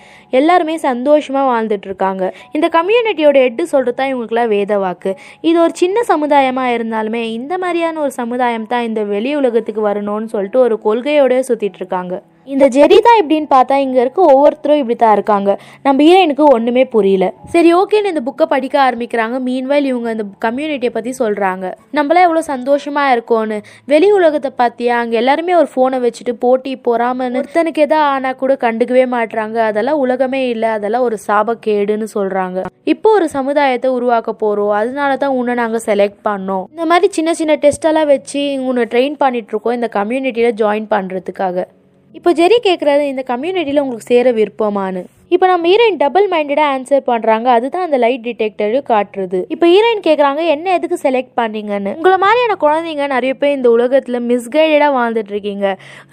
எல்லாருமே 0.41 0.77
சந்தோஷமாக 0.89 1.47
வாழ்ந்துட்டு 1.53 1.91
இருக்காங்க 1.93 2.25
இந்த 2.59 2.69
கம்யூனிட்டியோட 2.79 3.39
எட்டு 3.49 3.63
சொல்கிறது 3.75 3.99
தான் 4.01 4.13
இவங்களுக்குலாம் 4.13 4.55
வேதவா 4.57 4.90
வாக்கு 4.91 5.13
இது 5.49 5.57
ஒரு 5.61 5.75
சின்ன 5.75 6.03
சமுதாயமாக 6.13 6.75
இருந்தாலுமே 6.77 7.23
இந்த 7.39 7.55
மாதிரியான 7.59 8.01
ஒரு 8.01 8.15
சமுதாயம் 8.21 8.71
தான் 8.73 8.89
இந்த 8.91 9.03
வெளி 9.15 9.33
உலகத்துக்கு 9.37 9.83
வரணும்னு 9.89 10.33
சொல்லிட்டு 10.35 10.61
ஒரு 10.61 10.77
கொள்கையோடய 10.85 11.49
சுற்றிட்டு 11.51 11.81
இருக்காங்க. 11.83 12.15
இந்த 12.49 12.65
ஜெரி 12.75 12.99
தான் 13.07 13.19
இப்படின்னு 13.21 13.49
பார்த்தா 13.55 13.77
இங்கே 13.85 13.99
இருக்க 14.05 14.21
ஒவ்வொருத்தரும் 14.33 14.81
இப்படி 14.81 14.97
தான் 15.03 15.15
இருக்காங்க. 15.17 15.51
நம்ம 15.87 15.99
ஹீரோயினுக்கு 16.07 16.45
ஒன்றுமே 16.57 16.85
புரியல. 16.95 17.27
சரி 17.55 17.71
ஓகேன்னு 17.81 18.13
இந்த 18.13 18.23
புக்கை 18.29 18.47
படிக்க 18.53 18.77
ஆரம்பிக்கிறாங்க. 18.87 19.37
மீன்வைல் 19.49 19.89
இவங்க 19.91 20.09
இந்த 20.17 20.25
கம்யூனிட்டியை 20.45 20.93
பற்றி 20.95 21.13
சொல்கிறாங்க 21.21 21.67
நம்மளாம் 21.99 22.27
எவ்வளோ 22.29 22.43
சந்தோஷமாக 22.53 23.13
இருக்கோன்னு 23.15 23.59
வெளி 23.93 24.09
உலகத்தை 24.19 24.53
பார்த்தியா? 24.61 24.95
அங்கே 25.03 25.19
எல்லாருமே 25.23 25.55
ஒரு 25.61 25.69
ஃபோனை 25.75 26.01
வச்சுட்டு 26.07 26.35
போட்டி 26.45 26.73
பொறாமன்னு 26.89 27.41
ஒருத்தனுக்கு 27.43 27.85
எதா 27.87 28.01
ஆனால் 28.15 28.39
கூட 28.43 28.55
கண்டுக்கவே 28.67 29.05
மாட்டுறாங்க 29.17 29.59
அதெல்லாம் 29.71 30.03
உலகமே 30.05 30.43
இல்லை. 30.55 30.71
அதெல்லாம் 30.79 31.07
ஒரு 31.09 31.19
சாபக்கேடுன்னு 31.27 32.09
சொல்கிறாங்க 32.17 32.59
இப்போ 32.95 33.09
ஒரு 33.19 33.27
சமுதாயத்தை 33.37 33.89
உருவாக்க 33.99 34.31
போகிறோம் 34.45 34.77
அதனால 34.81 35.11
தான் 35.25 35.37
உன்னை 35.41 35.55
நாங்கள் 35.63 35.87
செலக்ட் 35.89 36.21
பண்ணோம். 36.31 36.65
இந்த 36.75 36.87
மாதிரி 36.93 37.09
சின்ன 37.19 37.35
சின்ன 37.41 37.59
டெஸ்டெல்லாம் 37.65 38.11
வச்சு 38.15 38.43
உன்னை 38.71 38.87
ட்ரெயின் 38.95 39.21
பண்ணிட்டு 39.25 39.53
இருக்கோம். 39.55 39.79
இந்த 39.81 39.91
கம்யூனிட்டியில் 39.99 40.59
ஜாயின் 40.63 40.89
பண்ணுறதுக்காக 40.95 41.67
இப்போ 42.15 42.31
ஜெரி 42.39 42.57
கேட்குறாரு 42.67 43.03
இந்த 43.11 43.23
கம்யூனிட்டியில் 43.31 43.81
உங்களுக்கு 43.83 44.11
சேர 44.13 44.29
விருப்பமானு 44.39 45.03
இப்போ 45.35 45.47
நம்ம 45.51 45.69
ஹீரோயின் 45.71 45.99
டபுள் 46.01 46.25
மைண்டடாக 46.33 46.71
ஆன்சர் 46.75 47.03
பண்ணுறாங்க 47.11 47.49
அதுதான் 47.57 47.85
அந்த 47.87 47.99
லைட் 48.05 48.25
டிடெக்டரையும் 48.27 48.87
காட்டுறது. 48.89 49.41
இப்போ 49.55 49.67
ஹீரோயின் 49.73 50.03
கேட்குறாங்க 50.07 50.41
என்ன 50.55 50.73
எதுக்கு 50.79 50.97
செலக்ட் 51.05 51.35
பண்ணீங்கன்னு? 51.41 51.93
உங்களை 52.01 52.17
மாதிரியான 52.25 52.57
குழந்தைங்க 52.65 53.07
நிறைய 53.15 53.35
பேர் 53.35 53.57
இந்த 53.59 53.71
உலகத்தில் 53.77 54.27
மிஸ்கைடடாக 54.31 54.97
வாழ்ந்துட்டு 54.99 55.33
இருக்கீங்க. 55.35 55.69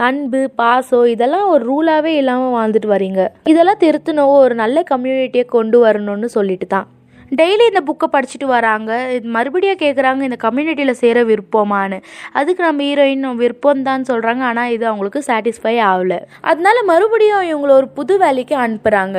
அன்பு 0.08 0.42
பாசம் 0.62 1.08
இதெல்லாம் 1.14 1.48
ஒரு 1.54 1.66
ரூலாகவே 1.72 2.14
இல்லாமல் 2.22 2.56
வாழ்ந்துட்டு 2.58 2.92
வரீங்க. 2.96 3.24
இதெல்லாம் 3.54 3.82
திருத்தணும் 3.86 4.36
ஒரு 4.44 4.58
நல்ல 4.64 4.84
கம்யூனிட்டியை 4.94 5.48
கொண்டு 5.58 5.80
வரணும்னு 5.86 6.30
சொல்லிட்டு 6.38 6.70
தான் 6.76 6.88
டெய்லி 7.32 7.64
இந்த 7.70 7.82
புக்கை 7.88 8.08
படிச்சுட்டு 8.12 8.48
வராங்க. 8.56 8.92
இது 9.16 9.28
மறுபடியும் 9.38 9.80
கேட்குறாங்க 9.82 10.22
இந்த 10.28 10.38
கம்யூனிட்டியில் 10.44 11.00
சேர 11.02 11.24
விருப்பமானு 11.30 11.98
அதுக்கு 12.40 12.62
நம்ம 12.68 12.84
ஹீரோயின் 12.88 13.26
விருப்பம் 13.42 13.82
தான் 13.88 14.08
சொல்கிறாங்க 14.10 14.44
ஆனால் 14.50 14.72
இது 14.76 14.86
அவங்களுக்கு 14.92 15.22
சாட்டிஸ்ஃபை 15.30 15.76
ஆகலை. 15.90 16.20
அதனால 16.50 16.78
மறுபடியும் 16.92 17.44
இவங்கள 17.50 17.74
ஒரு 17.80 17.90
புது 17.98 18.16
வேலைக்கு 18.24 18.56
அனுப்புகிறாங்க 18.66 19.18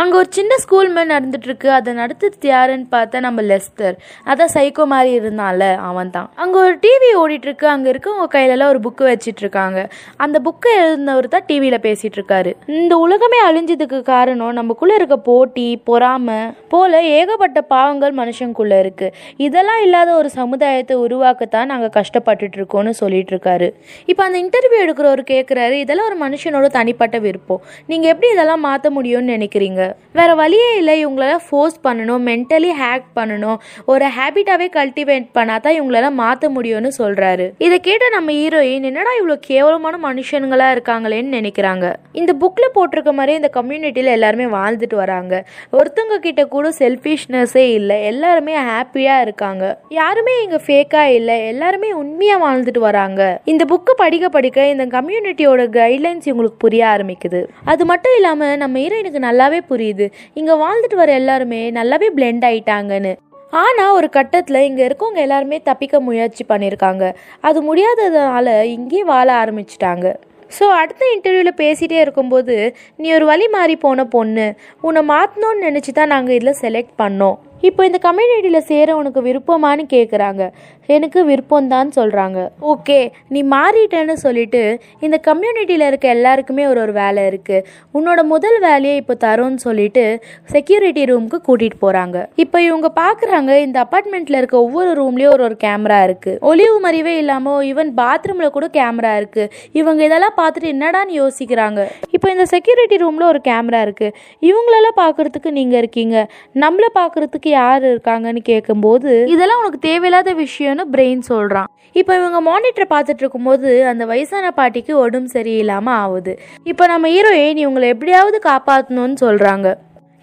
அங்கே 0.00 0.16
ஒரு 0.20 0.28
சின்ன 0.36 0.52
ஸ்கூல் 0.64 0.90
மேல் 0.96 1.12
நடந்துட்டு 1.14 1.70
அதை 1.78 1.92
நடத்துறது 2.00 2.48
யாருன்னு 2.52 2.86
பார்த்தா 2.94 3.22
நம்ம 3.26 3.42
லெஸ்டர் 3.50 3.96
அதான் 4.30 4.52
சைக்கோ 4.56 4.84
மாதிரி 4.92 5.10
இருந்தால 5.20 5.70
அவன் 5.88 6.12
தான். 6.16 6.28
அங்கே 6.42 6.58
ஒரு 6.64 6.74
டிவி 6.84 7.10
ஓடிட்டுருக்கு. 7.22 7.66
அங்கே 7.74 7.88
இருக்கவங்க 7.92 8.28
கையிலலாம் 8.36 8.72
ஒரு 8.74 8.80
புக்கு 8.86 9.04
வச்சிட்ருக்காங்க 9.10 9.78
அந்த 10.26 10.36
புக்கை 10.46 10.72
எழுதினவர் 10.84 11.32
தான் 11.34 11.46
டிவியில் 11.50 11.84
பேசிட்டு 11.88 12.18
இருக்காரு 12.20 12.52
இந்த 12.78 12.96
உலகமே 13.06 13.40
அழிஞ்சதுக்கு 13.48 14.00
காரணம் 14.12 14.58
நமக்குள்ளே 14.60 14.96
இருக்க 15.00 15.18
போட்டி 15.30 15.68
பொறாமை 15.90 16.40
போல 16.74 17.02
ஏகப்பட்ட 17.18 17.46
ஏகப்பட்ட 17.48 17.74
பாவங்கள் 17.74 18.14
மனுஷனுக்குள்ள 18.20 18.74
இருக்குது 18.84 19.12
இதெல்லாம் 19.46 19.80
இல்லாத 19.84 20.10
ஒரு 20.20 20.28
சமுதாயத்தை 20.38 20.94
உருவாக்கத்தான் 21.04 21.68
நாங்கள் 21.72 21.92
கஷ்டப்பட்டுட்டு 21.98 22.56
இருக்கோம்னு 22.58 22.92
சொல்லிட்டு 23.00 23.32
இருக்காரு. 23.34 23.68
இப்போ 24.10 24.22
அந்த 24.26 24.36
இன்டர்வியூ 24.44 24.78
எடுக்கிறவர் 24.84 25.22
கேட்குறாரு 25.32 25.76
இதெல்லாம் 25.84 26.08
ஒரு 26.10 26.18
மனுஷனோட 26.24 26.66
தனிப்பட்ட 26.78 27.18
விருப்பம். 27.26 27.60
நீங்கள் 27.90 28.10
எப்படி 28.12 28.28
இதெல்லாம் 28.34 28.62
மாற்ற 28.68 28.90
முடியும்னு 28.96 29.32
நினைக்கிறீங்க? 29.36 29.80
வேற 30.18 30.30
வழியே 30.42 30.70
இல்லை 30.80 30.96
இவங்களெல்லாம் 31.02 31.44
ஃபோர்ஸ் 31.46 31.78
பண்ணணும் 31.86 32.24
மென்டலி 32.30 32.72
ஹேக் 32.82 33.08
பண்ணணும். 33.18 33.58
ஒரு 33.92 34.06
ஹேபிட்டாகவே 34.18 34.68
கல்டிவேட் 34.78 35.28
பண்ணாதான் 35.38 35.76
இவங்களெல்லாம் 35.78 36.18
மாற்ற 36.22 36.50
முடியும்னு 36.58 36.92
சொல்கிறாரு 37.00 37.48
இதை 37.68 37.78
கேட்ட 37.88 38.10
நம்ம 38.16 38.36
ஹீரோயின் 38.40 38.88
என்னடா 38.90 39.14
இவ்வளோ 39.20 39.38
கேவலமான 39.48 39.94
மனுஷங்களாக 40.08 40.76
இருக்காங்களேன்னு 40.76 41.36
நினைக்கிறாங்க. 41.38 41.86
இந்த 42.20 42.34
புக்கில் 42.44 42.74
போட்டிருக்க 42.78 43.12
மாதிரியே 43.20 43.40
இந்த 43.42 43.52
கம்யூனிட்டியில் 43.58 44.14
எல்லாருமே 44.18 44.48
வாழ்ந்துட்டு 44.58 44.96
வராங்க. 45.04 45.34
ஒருத்தவங்க 45.78 46.16
கிட்ட 46.26 46.42
கூட 46.54 46.66
செல்ஃபிஷ்னஸ் 46.80 47.36
பிஸ்னஸே 47.38 47.64
இல்லை. 47.78 47.96
எல்லாருமே 48.10 48.54
ஹாப்பியாக 48.68 49.24
இருக்காங்க. 49.24 49.64
யாருமே 49.98 50.32
இங்கே 50.44 50.58
ஃபேக்காக 50.66 51.14
இல்லை. 51.18 51.36
எல்லாருமே 51.50 51.88
உண்மையாக 52.00 52.42
வாழ்ந்துட்டு 52.44 52.80
வராங்க. 52.86 53.20
இந்த 53.52 53.62
புக்கு 53.72 53.92
படிக்க 54.02 54.26
படிக்க 54.36 54.66
இந்த 54.74 54.84
கம்யூனிட்டியோட 54.96 55.62
கைட்லைன்ஸ் 55.78 56.26
இவங்களுக்கு 56.28 56.58
புரிய 56.64 56.82
ஆரம்பிக்குது. 56.94 57.40
அது 57.72 57.84
மட்டும் 57.90 58.14
இல்லாமல் 58.18 58.58
நம்ம 58.62 58.82
ஹீரோயினுக்கு 58.84 59.22
நல்லாவே 59.28 59.60
புரியுது. 59.72 60.08
இங்கே 60.40 60.56
வாழ்ந்துட்டு 60.64 61.00
வர 61.02 61.12
எல்லாருமே 61.20 61.62
நல்லாவே 61.78 62.08
பிளெண்ட் 62.18 62.46
ஆயிட்டாங்கன்னு. 62.50 63.14
ஆனால் 63.62 63.94
ஒரு 63.98 64.08
கட்டத்தில் 64.16 64.66
இங்கே 64.68 64.82
இருக்கவங்க 64.88 65.20
எல்லாருமே 65.26 65.58
தப்பிக்க 65.68 66.00
முயற்சி 66.08 66.44
பண்ணியிருக்காங்க 66.48 67.04
அது 67.50 67.60
முடியாததுனால 67.68 68.48
இங்கேயே 68.76 69.04
வாழ 69.12 69.28
ஆரம்பிச்சிட்டாங்க. 69.42 70.08
ஸோ 70.56 70.64
அடுத்த 70.80 71.02
இன்டர்வியூவில் 71.14 71.60
பேசிகிட்டே 71.62 71.98
இருக்கும்போது 72.04 72.56
நீ 73.00 73.08
ஒரு 73.16 73.26
வழி 73.30 73.46
மாறி 73.56 73.76
போன 73.84 74.06
பொண்ணு. 74.14 74.46
உன்னை 74.86 75.02
மாற்றணும்னு 75.12 75.66
நினச்சி 75.68 75.92
தான் 75.98 76.12
நாங்கள் 76.14 76.36
இதில் 76.38 76.60
செலக்ட் 76.64 76.94
பண்ணோம். 77.02 77.36
இப்போ 77.68 77.80
இந்த 77.88 77.98
கம்யூனிட்டியில் 78.06 78.66
சேர 78.70 78.88
உனக்கு 79.00 79.20
விருப்பமானு 79.28 79.84
கேட்குறாங்க 79.94 80.42
எனக்கு 80.88 81.20
விருப்பம்தான் 81.28 81.90
சொல்கிறாங்க 81.96 82.38
ஓகே 82.72 82.98
நீ 83.28 83.40
மாறிட்டேன்னு 83.52 84.16
சொல்லிட்டு 84.24 84.62
இந்த 85.00 85.16
கம்யூனிட்டியில் 85.24 85.86
இருக்க 85.88 86.08
எல்லாருக்குமே 86.08 86.64
ஒரு 86.66 86.80
ஒரு 86.80 86.92
வேலை 86.92 87.22
இருக்குது 87.30 87.64
உன்னோட 87.94 88.20
முதல் 88.24 88.58
வேலையை 88.60 88.96
இப்போ 88.96 89.16
தரோன்னு 89.24 89.60
சொல்லிட்டு 89.62 90.04
செக்யூரிட்டி 90.50 91.04
ரூமுக்கு 91.04 91.40
கூட்டிகிட்டு 91.48 91.80
போகிறாங்க 91.80 92.16
இப்போ 92.36 92.58
இவங்க 92.60 92.90
பார்க்குறாங்க 93.00 93.52
இந்த 93.58 93.78
அப்பார்ட்மெண்ட்டில் 93.84 94.40
இருக்க 94.40 94.56
ஒவ்வொரு 94.58 94.92
ரூம்லேயும் 95.00 95.34
ஒரு 95.34 95.44
ஒரு 95.44 95.58
கேமரா 95.64 96.00
இருக்குது 96.08 96.38
ஒளிவு 96.50 96.76
மறைவே 96.84 97.14
இல்லாமல் 97.18 97.60
ஈவன் 97.62 97.92
பாத்ரூமில் 98.00 98.54
கூட 98.56 98.68
கேமரா 98.78 99.12
இருக்குது 99.20 99.50
இவங்க 99.72 100.00
இதெல்லாம் 100.04 100.36
பார்த்துட்டு 100.40 100.72
என்னடான்னு 100.74 101.14
யோசிக்கிறாங்க. 101.18 101.80
இப்போ 102.10 102.26
இந்த 102.30 102.44
செக்யூரிட்டி 102.54 102.96
ரூமில் 102.96 103.28
ஒரு 103.28 103.40
கேமரா 103.40 103.80
இருக்குது 103.86 104.14
இவங்களெல்லாம் 104.42 104.98
பார்க்குறதுக்கு 105.00 105.50
நீங்கள் 105.50 105.80
இருக்கீங்க. 105.80 106.16
நம்மளை 106.54 106.90
பார்க்குறதுக்கு 107.00 107.50
யார் 107.50 107.84
இருக்காங்கன்னு 107.92 108.42
கேட்கும்போது 108.42 109.12
இதெல்லாம் 109.34 109.62
உனக்கு 109.62 109.80
தேவையில்லாத 109.88 110.32
விஷயம் 110.38 110.77
விஷயம்னு 110.78 110.94
பிரெயின் 110.94 111.22
சொல்கிறான் 111.30 111.70
இப்போ 111.92 112.12
இவங்க 112.18 112.38
மானிட்டரை 112.50 112.86
பார்த்துட்டு 112.90 113.22
இருக்கும்போது 113.24 113.68
அந்த 113.86 114.04
வயசான 114.06 114.50
பாட்டிக்கு 114.50 114.92
உடம்பு 114.98 115.30
சரியில்லாமல் 115.32 115.98
ஆகுது. 116.02 116.32
இப்போ 116.64 116.86
நம்ம 116.86 117.08
ஹீரோயின் 117.08 117.60
இவங்களை 117.64 117.86
எப்படியாவது 117.94 118.38
காப்பாற்றணும்னு 118.44 119.16
சொல்கிறாங்க 119.20 119.68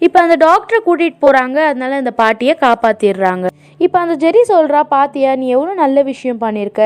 இப்போ 0.02 0.18
அந்த 0.24 0.34
டாக்டரை 0.44 0.78
கூட்டிகிட்டு 0.86 1.18
போகிறாங்க 1.24 1.58
அதனால 1.68 1.92
அந்த 2.02 2.12
பாட்டியை 2.20 2.54
காப்பாற்றிடுறாங்க 2.64 3.46
இப்போ 3.84 3.96
அந்த 4.02 4.14
ஜெரி 4.22 4.42
சொல்கிறா 4.50 4.80
பாத்தியா 4.92 5.30
நீ 5.40 5.46
எவ்வளோ 5.54 5.72
நல்ல 5.80 6.02
விஷயம் 6.10 6.40
பண்ணியிருக்க 6.42 6.82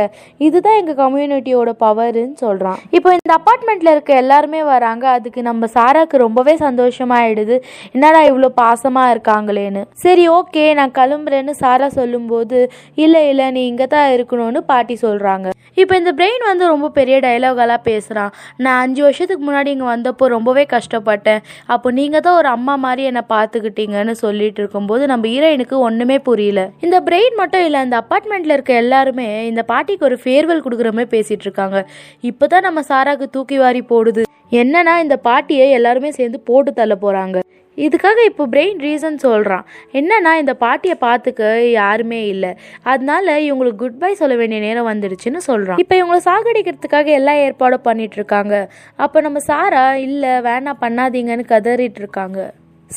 இதுதான் 0.47 0.79
எங்கள் 0.81 0.99
கம்யூனிட்டியோட 1.01 1.71
பவருன்னு 1.83 2.37
சொல்கிறான் 2.45 2.79
இப்போ 2.97 3.11
இந்த 3.19 3.33
அப்பார்ட்மெண்ட்டில் 3.37 3.93
இருக்க 3.93 4.13
எல்லாருமே 4.23 4.61
வராங்க 4.71 5.05
அதுக்கு 5.17 5.41
நம்ம 5.49 5.69
சாராக்கு 5.77 6.17
ரொம்பவே 6.25 6.55
சந்தோஷமாயிடுது. 6.65 7.57
என்னடா 7.95 8.21
இவ்வளோ 8.31 8.51
பாசமாக 8.63 9.13
இருக்காங்களேன்னு. 9.15 9.83
சரி 10.05 10.25
ஓகே 10.39 10.65
நான் 10.81 10.97
கிளம்புறேன்னு 10.99 11.55
சாரா 11.63 11.89
சொல்லும்போது 11.99 12.61
இல்லை 13.05 13.23
இல்லை 13.33 13.49
நீ 13.57 13.63
இங்கே 13.73 13.89
தான் 13.97 14.13
இருக்கணும்னு 14.17 14.63
பாட்டி 14.73 14.97
சொல்கிறாங்க 15.07 15.49
இப்போ 15.81 15.95
இந்த 16.01 16.13
பிரெயின் 16.19 16.45
வந்து 16.51 16.65
ரொம்ப 16.73 16.87
பெரிய 16.99 17.17
டைலாகெல்லாம் 17.27 17.87
பேசுகிறான் 17.91 18.33
நான் 18.65 18.81
அஞ்சு 18.85 19.01
வருஷத்துக்கு 19.07 19.45
முன்னாடி 19.49 19.71
இங்கே 19.75 19.89
வந்தப்போ 19.93 20.25
ரொம்பவே 20.37 20.65
கஷ்டப்பட்டேன். 20.75 21.41
அப்போ 21.75 21.89
நீங்கள் 21.99 22.25
தான் 22.27 22.39
ஒரு 22.41 22.49
அம்மா 22.57 22.75
மாதிரி 22.85 23.00
என்னை 23.09 23.23
பார்த்துக்கிட்டீங்கன்னு 23.35 24.15
சொல்லிட்டு 24.25 24.61
இருக்கும்போது 24.63 25.03
நம்ம 25.13 25.29
ஹீரோயினுக்கு 25.33 25.77
ஒன்றுமே 25.89 26.17
புரியல. 26.29 26.63
இந்த 26.87 26.97
பிரெயின் 27.09 27.37
மட்டும் 27.43 27.67
இல்லை 27.69 27.83
இந்த 27.87 27.99
அப்பார்ட்மெண்ட்டில் 28.03 28.57
இருக்க 28.57 28.75
எல்லாருமே 28.85 29.29
இந்த 29.51 29.65
பாட்டிக்கு 29.73 30.09
ஒரு 30.11 30.19
ஃபேர்வெல் 30.25 30.65
கொடுக்குற 30.67 30.91
மாதிரி 30.97 31.15
பேசிகிட்டு 31.17 31.47
இருக்காங்க. 31.49 31.81
இப்போ 32.31 32.47
தான் 32.55 32.67
நம்ம 32.69 32.83
சாராக்கு 32.91 33.29
தூக்கி 33.37 33.59
வாரி 33.65 33.85
போடுது. 33.93 34.25
என்னன்னா 34.63 34.97
இந்த 35.05 35.17
பாட்டியை 35.29 35.69
எல்லாருமே 35.79 36.13
சேர்ந்து 36.19 36.41
போட்டு 36.51 36.73
தள்ள 36.81 36.95
போகிறாங்க 37.07 37.39
இதுக்காக 37.79 38.21
இப்போ 38.29 38.45
பிரெயின் 38.53 38.81
ரீசன் 38.85 39.17
சொல்கிறான் 39.25 39.67
என்னன்னா 39.99 40.33
இந்த 40.41 40.53
பாட்டியை 40.63 40.97
பார்த்துக்க 41.05 41.43
யாருமே 41.81 42.19
இல்லை. 42.33 42.51
அதனால 42.93 43.37
இவங்களுக்கு 43.47 43.81
குட் 43.83 44.01
பை 44.03 44.11
சொல்ல 44.21 44.35
வேண்டிய 44.41 44.61
நேரம் 44.67 44.89
வந்துடுச்சுன்னு 44.91 45.41
சொல்கிறான் 45.49 45.81
இப்போ 45.83 45.97
இவங்களை 46.01 46.21
சாகடிக்கிறதுக்காக 46.29 47.11
எல்லா 47.19 47.35
ஏற்பாடும் 47.45 47.87
பண்ணிட்டு 47.89 48.19
இருக்காங்க. 48.21 48.55
அப்போ 49.05 49.21
நம்ம 49.27 49.43
சாரா 49.51 49.85
இல்லை 50.07 50.33
வேணாம் 50.49 50.83
பண்ணாதீங்கன்னு 50.85 51.47
கதறிட்டு 51.55 52.03
இருக்காங்க. 52.03 52.41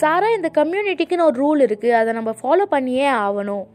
சாரா 0.02 0.28
இந்த 0.36 0.50
கம்யூனிட்டிக்குன்னு 0.58 1.28
ஒரு 1.30 1.38
ரூல் 1.44 1.60
இருக்குது 1.66 1.98
அதை 2.00 2.12
நம்ம 2.14 2.32
ஃபாலோ 2.42 2.66
பண்ணியே 2.76 3.08
ஆகணும். 3.26 3.66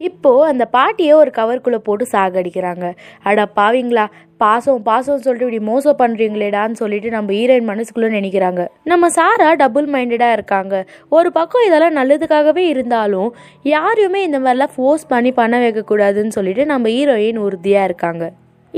இப்போ 0.00 0.30
அந்த 0.50 0.64
பாட்டியை 0.76 1.12
ஒரு 1.20 1.30
கவருக்குள்ளே 1.38 1.78
போட்டு 1.86 2.04
சாகடிக்கிறாங்க. 2.12 2.86
அட 3.28 3.46
பாவிங்களா? 3.58 4.04
பாசம் 4.42 4.82
பாசம் 4.88 5.22
சொல்லிட்டு 5.24 5.46
இப்படி 5.46 5.60
மோசம் 5.70 5.98
பண்ணுறீங்களேடான்னு 6.02 6.80
சொல்லிட்டு 6.82 7.10
நம்ம 7.10 7.32
ஹீரோயின் 7.32 7.70
மனசுக்குள்ளே 7.70 8.10
நினைக்கிறாங்க. 8.18 8.62
நம்ம 8.92 9.08
சாரா 9.08 9.48
டபுள் 9.62 9.88
மைண்டடாக 9.94 10.36
இருக்காங்க. 10.38 10.84
ஒரு 11.08 11.30
பக்கம் 11.32 11.66
இதெல்லாம் 11.68 11.98
நல்லதுக்காகவே 12.00 12.64
இருந்தாலும் 12.74 13.30
யாரையுமே 13.74 14.22
இந்த 14.28 14.40
மாதிரிலாம் 14.40 14.76
ஃபோர்ஸ் 14.76 15.10
பண்ணி 15.14 15.32
பண்ண 15.40 15.58
வைக்கக்கூடாதுன்னு 15.66 16.36
சொல்லிட்டு 16.38 16.64
நம்ம 16.74 16.88
ஹீரோயின் 16.88 17.44
உறுதியாக 17.48 17.90
இருக்காங்க. 17.90 18.26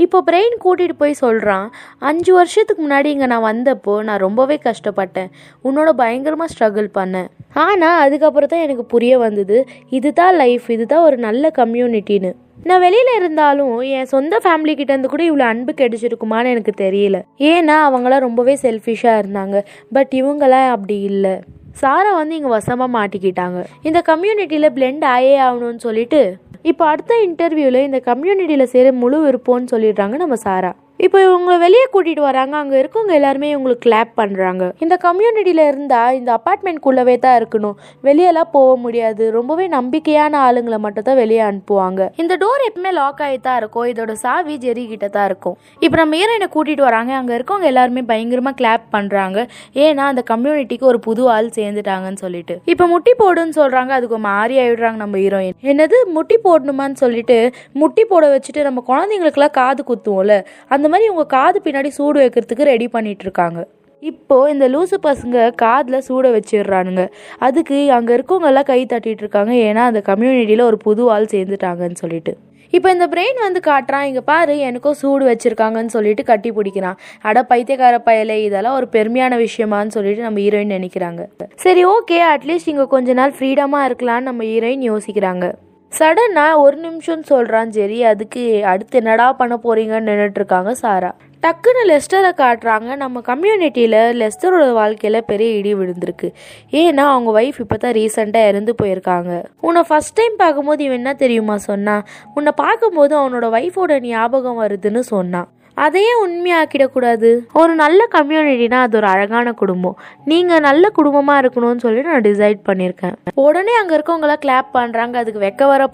இப்போ 0.03 0.17
பிரெயின் 0.29 0.55
கூட்டிகிட்டு 0.63 0.95
போய் 1.01 1.21
சொல்கிறான் 1.21 1.67
அஞ்சு 2.09 2.31
வருஷத்துக்கு 2.37 2.81
முன்னாடி 2.85 3.09
இங்கே 3.15 3.27
நான் 3.33 3.47
வந்தப்போ 3.51 3.93
நான் 4.07 4.23
ரொம்பவே 4.25 4.57
கஷ்டப்பட்டேன். 4.67 5.29
உன்னோட 5.67 5.91
பயங்கரமாக 6.01 6.51
ஸ்ட்ரகிள் 6.53 6.89
பண்ணேன். 6.99 7.29
ஆனால் 7.65 8.01
அதுக்கப்புறம் 8.05 8.51
தான் 8.53 8.65
எனக்கு 8.65 8.85
புரிய 8.93 9.13
வந்தது 9.25 9.59
இதுதான் 9.99 10.35
லைஃப் 10.43 10.67
இதுதான் 10.75 11.05
ஒரு 11.07 11.19
நல்ல 11.27 11.51
கம்யூனிட்டின்னு 11.61 12.31
நான் 12.69 12.83
வெளியில் 12.85 13.11
இருந்தாலும் 13.17 13.73
என் 13.97 14.09
சொந்த 14.13 14.35
ஃபேமிலி 14.43 14.73
இருந்து 14.85 15.09
கூட 15.11 15.23
இவ்வளோ 15.29 15.45
அன்பு 15.51 15.71
கிடைச்சிருக்குமான்னு 15.81 16.53
எனக்கு 16.55 16.73
தெரியல. 16.81 17.17
ஏன்னா 17.51 17.75
அவங்களாம் 17.89 18.25
ரொம்பவே 18.27 18.55
செல்ஃபிஷாக 18.63 19.21
இருந்தாங்க. 19.21 19.57
பட் 19.95 20.13
இவங்களாம் 20.21 20.71
அப்படி 20.75 20.97
இல்லை. 21.11 21.35
சாரா 21.81 22.11
வந்து 22.19 22.37
இங்கே 22.37 22.51
வசமாக 22.57 22.89
மாட்டிக்கிட்டாங்க. 22.97 23.59
இந்த 23.87 23.99
கம்யூனிட்டியில் 24.09 24.73
பிளெண்ட் 24.77 25.05
ஆயே 25.15 25.35
ஆகணும்னு 25.47 25.85
சொல்லிட்டு 25.87 26.21
இப்போ 26.65 26.83
அடுத்த 26.91 27.13
இன்டர்வியூவில் 27.27 27.85
இந்த 27.85 27.99
கம்யூனிட்டியில் 28.09 28.71
சேர 28.73 28.91
முழு 29.01 29.17
விருப்பம்னு 29.25 29.71
சொல்லிடுறாங்க 29.73 30.15
நம்ம 30.23 30.35
சாரா. 30.45 30.71
இப்போ 31.05 31.17
இவங்களை 31.25 31.55
வெளியே 31.63 31.85
கூட்டிகிட்டு 31.93 32.23
வராங்க. 32.27 32.53
அங்கே 32.61 32.75
இருக்கவங்க 32.81 33.13
எல்லாருமே 33.17 33.47
இவங்களுக்கு 33.53 33.83
கிளாப் 33.85 34.11
பண்ணுறாங்க 34.19 34.63
இந்த 34.83 34.95
கம்யூனிட்டியில் 35.03 35.61
இருந்தால் 35.71 36.15
இந்த 36.19 36.29
அப்பார்ட்மெண்ட்குள்ளவே 36.37 37.15
தான் 37.25 37.35
இருக்கணும். 37.39 37.75
வெளியெல்லாம் 38.07 38.49
போக 38.55 38.71
முடியாது. 38.85 39.23
ரொம்பவே 39.35 39.65
நம்பிக்கையான 39.75 40.39
ஆளுங்களை 40.45 40.79
மட்டும் 40.85 41.07
தான் 41.09 41.19
வெளியே 41.21 41.43
அனுப்புவாங்க. 41.49 42.07
இந்த 42.21 42.33
டோர் 42.43 42.65
எப்பவுமே 42.69 42.91
லாக் 42.99 43.21
ஆகி 43.25 43.37
தான் 43.47 43.59
இருக்கும். 43.61 43.87
இதோட 43.91 44.15
சாவி 44.23 44.55
ஜெரி 44.65 44.85
கிட்ட 44.93 45.09
தான் 45.17 45.27
இருக்கும். 45.31 45.55
இப்போ 45.85 45.99
நம்ம 46.01 46.17
ஹீரோயினை 46.21 46.47
கூட்டிகிட்டு 46.55 46.87
வராங்க. 46.89 47.13
அங்கே 47.19 47.35
இருக்கவங்க 47.39 47.69
எல்லாருமே 47.73 48.03
பயங்கரமாக 48.11 48.55
கிளாப் 48.61 48.87
பண்ணுறாங்க 48.95 49.37
ஏன்னா 49.85 50.05
அந்த 50.13 50.23
கம்யூனிட்டிக்கு 50.31 50.89
ஒரு 50.93 51.01
புது 51.07 51.23
ஆள் 51.35 51.51
சேர்ந்துட்டாங்கன்னு 51.59 52.23
சொல்லிட்டு. 52.25 52.57
இப்போ 52.73 52.87
முட்டி 52.95 53.15
போடுன்னு 53.21 53.57
சொல்கிறாங்க 53.59 53.93
அதுக்கு 53.99 54.19
மாறி 54.29 54.57
ஆயிடுறாங்க 54.63 54.99
நம்ம 55.03 55.17
ஹீரோயின் 55.23 55.57
என்னது? 55.73 55.99
முட்டி 56.17 56.39
போடணுமான்னு 56.47 56.99
சொல்லிட்டு 57.03 57.39
முட்டி 57.83 58.05
போட 58.11 58.25
வச்சுட்டு 58.35 58.67
நம்ம 58.69 58.79
குழந்தைங்களுக்குலாம் 58.91 59.55
காது 59.61 59.81
குத்துவோம்ல. 59.91 60.35
அந்த 60.73 60.85
மாதிரி 60.93 61.07
உங்கள் 61.13 61.31
காது 61.37 61.59
பின்னாடி 61.65 61.91
சூடு 61.97 62.17
வைக்கிறதுக்கு 62.23 62.71
ரெடி 62.73 62.89
பண்ணிகிட்ருக்காங்க 62.95 63.61
இப்போது 64.03 64.49
இப்போ 64.49 64.49
இந்த 64.53 64.65
லூசு 64.73 64.97
பசங்க 65.05 65.37
காதில் 65.61 66.03
சூட 66.07 66.25
வச்சிடுறானுங்க. 66.35 67.03
அதுக்கு 67.45 67.77
அங்கே 67.95 68.11
இருக்கவங்கெல்லாம் 68.17 68.67
கை 68.69 68.81
தட்டிட்டு 68.91 69.23
இருக்காங்க 69.23 69.53
ஏன்னா 69.67 69.83
அந்த 69.91 70.01
கம்யூனிட்டியில் 70.09 70.67
ஒரு 70.67 70.77
புது 70.83 71.03
ஆள் 71.13 71.25
சேர்ந்துட்டாங்கன்னு 71.33 71.99
சொல்லிட்டு. 72.03 72.33
இப்போ 72.73 72.87
இந்த 72.95 73.05
பிரெயின் 73.13 73.37
வந்து 73.45 73.59
காட்டுறான் 73.67 74.07
இங்கே 74.09 74.23
பாரு 74.29 74.55
எனக்கும் 74.69 74.97
சூடு 75.01 75.23
வச்சுருக்காங்கன்னு 75.31 75.95
சொல்லிட்டு 75.97 76.23
கட்டி 76.31 76.49
பிடிக்கிறான். 76.57 76.97
அட 77.29 77.43
பைத்தியக்கார 77.51 77.97
பயலே 78.07 78.37
இதெல்லாம் 78.47 78.77
ஒரு 78.79 78.89
பெருமையான 78.95 79.37
விஷயமான்னு 79.45 79.95
சொல்லிட்டு 79.97 80.25
நம்ம 80.27 80.41
ஹீரோயின் 80.45 80.75
நினைக்கிறாங்க. 80.77 81.23
சரி 81.65 81.83
ஓகே 81.95 82.19
அட்லீஸ்ட் 82.33 82.71
இங்கே 82.73 82.87
கொஞ்ச 82.95 83.15
நாள் 83.21 83.37
ஃப்ரீடமாக 83.37 83.87
இருக்கலாம்னு 83.89 84.29
நம்ம 84.31 84.43
ஹீரோயின் 84.51 84.85
யோசிக்கிறாங்க. 84.91 85.47
சடனாக 85.91 86.59
ஒரு 86.59 86.77
நிமிஷம்னு 86.77 87.25
சொல்கிறான் 87.25 87.71
சரி 87.71 88.03
அதுக்கு 88.03 88.65
அடுத்து 88.65 88.97
என்னடா 88.97 89.31
பண்ண 89.31 89.55
போறீங்கன்னு 89.63 90.09
நின்றுட்டுருக்காங்க 90.09 90.71
சாரா. 90.71 91.11
டக்குன்னு 91.43 91.81
லெஸ்டரை 91.89 92.31
காட்டுறாங்க. 92.37 92.95
நம்ம 92.95 93.21
கம்யூனிட்டியில் 93.27 93.97
லெஸ்டரோட 94.21 94.71
வாழ்க்கையில் 94.73 95.25
பெரிய 95.25 95.57
இடி 95.59 95.73
விழுந்திருக்கு. 95.75 96.29
ஏன்னா 96.71 97.03
அவங்க 97.13 97.41
ஒய்ஃப் 97.41 97.59
இப்போ 97.59 97.77
தான் 97.77 97.95
ரீசெண்டாக 97.99 98.49
இறந்து 98.51 98.73
போயிருக்காங்க. 98.83 99.43
உன்னை 99.61 99.83
ஃபஸ்ட் 99.89 100.15
டைம் 100.15 100.35
பார்க்கும்போது 100.37 100.83
இவன் 100.83 100.97
என்ன 100.97 101.13
தெரியுமா 101.13 101.55
சொன்னான் 101.69 102.03
உன்னை 102.33 102.53
பார்க்கும்போது 102.55 103.15
அவனோட 103.19 103.47
ஒய்ஃபோட 103.57 103.99
ஞாபகம் 104.01 104.61
வருதுன்னு 104.63 104.99
சொன்னான் 104.99 105.49
அதையே 105.85 106.13
உண்மையாக்கிடக்கூடாது. 106.25 107.29
ஒரு 107.61 107.73
நல்ல 107.81 108.07
கம்யூனிட்டினா 108.15 108.79
அது 108.85 108.97
ஒரு 108.99 109.07
அழகான 109.13 109.47
குடும்பம். 109.61 109.97
நீங்கள் 110.31 110.63
நல்ல 110.67 110.89
குடும்பமாக 110.99 111.41
இருக்கணும்னு 111.43 111.83
சொல்லி 111.85 112.01
நான் 112.09 112.25
டிசைட் 112.29 112.61
பண்ணியிருக்கேன். 112.69 113.15
உடனே 113.45 113.73
அங்கே 113.81 113.93
இருக்கவங்களாம் 113.97 114.41
கிளாப் 114.45 114.71
பண்ணுறாங்க 114.77 115.15
அதுக்கு 115.21 115.43
வெக்க 115.45 115.67
வர 115.73 115.85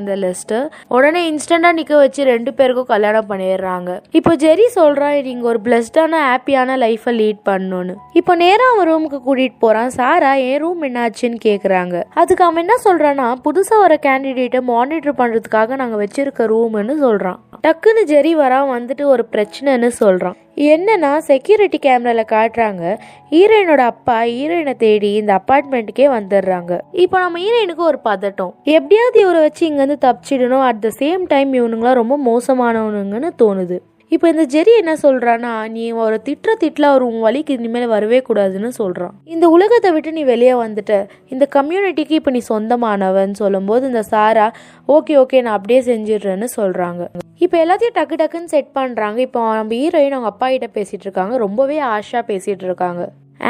இந்த 0.00 0.14
லிஸ்ட்டு 0.24 0.58
உடனே 0.96 1.20
இன்ஸ்டண்ட்டாக 1.30 1.76
நிற்க 1.78 1.94
வச்சு 2.02 2.22
ரெண்டு 2.32 2.50
பேருக்கும் 2.58 2.90
கல்யாணம் 2.92 3.28
பண்ணிடுறாங்க. 3.30 3.90
இப்போ 4.18 4.32
ஜெரி 4.44 4.66
சொல்கிறான் 4.78 5.16
நீங்கள் 5.28 5.50
ஒரு 5.52 5.60
பிளஸ்டான 5.66 6.20
ஹாப்பியான 6.28 6.76
லைஃப்பை 6.84 7.14
லீட் 7.20 7.42
பண்ணணும்னு. 7.50 7.94
இப்போ 8.20 8.32
நேராக 8.44 8.72
அவன் 8.74 8.88
ரூமுக்கு 8.90 9.20
கூட்டிகிட்டு 9.26 9.58
போகிறான் 9.64 9.92
சாரா 9.98 10.32
என் 10.48 10.60
ரூம் 10.64 10.84
என்னாச்சுன்னு 10.88 11.40
கேட்குறாங்க 11.48 11.96
அதுக்கு 12.22 12.44
அவன் 12.46 12.62
என்ன 12.64 12.76
சொல்கிறான்னா 12.86 13.28
புதுசாக 13.46 13.82
வர 13.84 13.96
கேண்டிடேட்டை 14.06 14.62
மானிட்டர் 14.72 15.18
பண்ணுறதுக்காக 15.20 15.76
நாங்கள் 15.82 16.02
வச்சிருக்க 16.04 16.50
ரூம்னு 16.54 16.96
சொல்கிறான் 17.06 17.40
டக்குன்னு 17.66 18.02
ஜெரி 18.12 18.32
வரா 18.42 18.60
வந்துட்டு 18.74 19.04
ஒரு 19.14 19.24
பிரச்சனைன்னு 19.32 19.86
சொல்கிறான் 19.86 20.36
என்னன்னா 20.56 21.10
செக்யூரிட்டி 21.18 21.78
கேமரால 21.82 22.22
காட்டுறாங்க. 22.32 22.82
ஹீரோயினோட 23.30 23.82
அப்பா 23.92 24.22
ஹீரோயினை 24.22 24.74
தேடி 24.74 25.12
இந்த 25.14 25.40
அப்பார்ட்மெண்ட்டுக்கே 25.40 26.06
வந்துடுறாங்க. 26.16 26.80
இப்போ 26.92 27.18
நம்ம 27.18 27.38
ஹீரோயினுக்கு 27.38 27.82
ஒரு 27.90 27.98
பதட்டம். 28.04 28.52
எப்படியாவது 28.62 29.20
இவரை 29.20 29.40
வச்சு 29.40 29.68
இங்கேருந்து 29.68 29.98
தப்பிச்சிடணும். 30.06 30.64
அட் 30.68 30.80
த 30.80 30.90
சேம் 30.98 31.24
டைம் 31.26 31.52
இவனுங்களாம் 31.52 32.00
ரொம்ப 32.02 32.18
மோசமானவனுங்கன்னு 32.26 33.30
தோணுது. 33.42 33.78
இப்போ 34.14 34.26
இந்த 34.28 34.44
ஜெரி 34.54 34.72
என்ன 34.80 34.94
சொல்கிறான்னா 35.02 35.50
நீ 35.74 35.84
ஒரு 36.04 36.16
திட்டுற 36.26 36.50
திட்டில் 36.62 36.86
அவர் 36.88 37.04
உன் 37.06 37.20
வழிக்கு 37.20 37.52
இனிமேல் 37.58 37.86
வரவே 37.86 38.18
கூடாதுன்னு 38.28 38.70
சொல்கிறான் 38.78 39.14
இந்த 39.24 39.48
உலகத்தை 39.48 39.90
விட்டு 39.92 40.10
நீ 40.12 40.24
வெளியே 40.24 40.54
வந்துட்ட. 40.54 40.96
இந்த 41.28 41.44
கம்யூனிட்டிக்கு 41.56 42.14
இப்போ 42.20 42.30
நீ 42.30 42.42
சொந்தமானவன் 42.50 43.32
சொல்லும்போது 43.32 43.86
இந்த 43.86 44.02
சாரா 44.02 44.46
ஓகே 44.88 45.16
ஓகே 45.22 45.40
நான் 45.42 45.56
அப்படியே 45.58 45.80
செஞ்சிடுறேன்னு 45.90 46.48
சொல்கிறாங்க 46.58 47.02
இப்போ 47.40 47.56
எல்லாத்தையும் 47.64 47.96
டக்கு 47.98 48.16
டக்குன்னு 48.20 48.52
செட் 48.54 48.70
பண்ணுறாங்க 48.74 49.18
இப்போ 49.18 49.40
நம்ம 49.54 49.74
ஹீரோயின் 49.74 50.16
அவங்க 50.16 50.30
அப்பா 50.34 50.48
கிட்ட 50.48 50.68
பேசிட்டு 50.76 51.06
இருக்காங்க. 51.06 51.36
ரொம்பவே 51.36 51.78
ஆஷாக 51.94 52.22
பேசிட்டு 52.30 52.66
இருக்காங்க. 52.68 53.02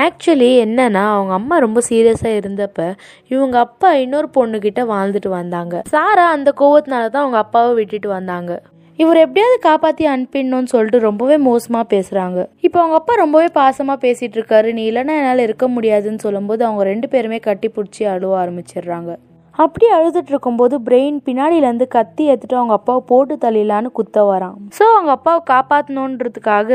ஆக்சுவலி 0.05 0.51
என்னன்னா 0.65 1.03
அவங்க 1.15 1.33
அம்மா 1.39 1.57
ரொம்ப 1.59 1.81
சீரியஸாக 1.89 2.39
இருந்தப்ப 2.41 2.79
இவங்க 3.27 3.57
அப்பா 3.59 3.91
இன்னொரு 4.05 4.29
பொண்ணுக்கிட்ட 4.37 4.83
வாழ்ந்துட்டு 4.93 5.33
வந்தாங்க. 5.41 5.75
சாரா 5.95 6.27
அந்த 6.37 6.53
கோவத்தினால 6.61 7.11
தான் 7.11 7.25
அவங்க 7.25 7.41
அப்பாவை 7.45 7.73
விட்டுட்டு 7.75 8.09
வந்தாங்க. 8.09 8.53
இவர் 9.01 9.19
எப்படியாவது 9.25 9.57
காப்பாற்றி 9.67 10.05
அனுப்பிடணும்னு 10.15 10.73
சொல்லிட்டு 10.73 10.99
ரொம்பவே 11.07 11.37
மோசமாக 11.49 11.85
பேசுகிறாங்க 11.95 12.41
இப்போ 12.67 12.79
அவங்க 12.81 12.97
அப்பா 13.01 13.15
ரொம்பவே 13.23 13.49
பாசமாக 13.61 14.03
பேசிகிட்டு 14.05 14.39
இருக்காரு. 14.39 14.69
நீ 14.79 14.83
இல்லைன்னா 14.91 15.15
என்னால் 15.21 15.47
இருக்க 15.49 15.67
முடியாதுன்னு 15.69 16.25
சொல்லும்போது 16.27 16.65
அவங்க 16.69 16.85
ரெண்டு 16.93 17.09
பேருமே 17.15 17.39
கட்டி 17.49 17.71
பிடிச்சி 17.77 18.05
அழுவ 18.15 18.35
ஆரம்பிச்சிடுறாங்க. 18.43 19.13
அப்படி 19.59 19.87
அழுதுட்டு 19.95 20.31
இருக்கும்போது 20.33 20.75
பிரெயின் 20.87 21.17
பின்னாடியிலேருந்து 21.27 21.87
கத்தி 21.95 22.23
எடுத்துட்டு 22.31 22.57
அவங்க 22.59 22.75
அப்பாவை 22.79 23.03
போட்டு 23.11 23.35
தள்ளிடலான்னு 23.43 23.91
குத்த 23.99 24.25
வரான். 24.29 24.55
ஸோ 24.77 24.85
அவங்க 24.93 25.11
அப்பாவை 25.17 25.41
காப்பாற்றணுன்றதுக்காக 25.51 26.71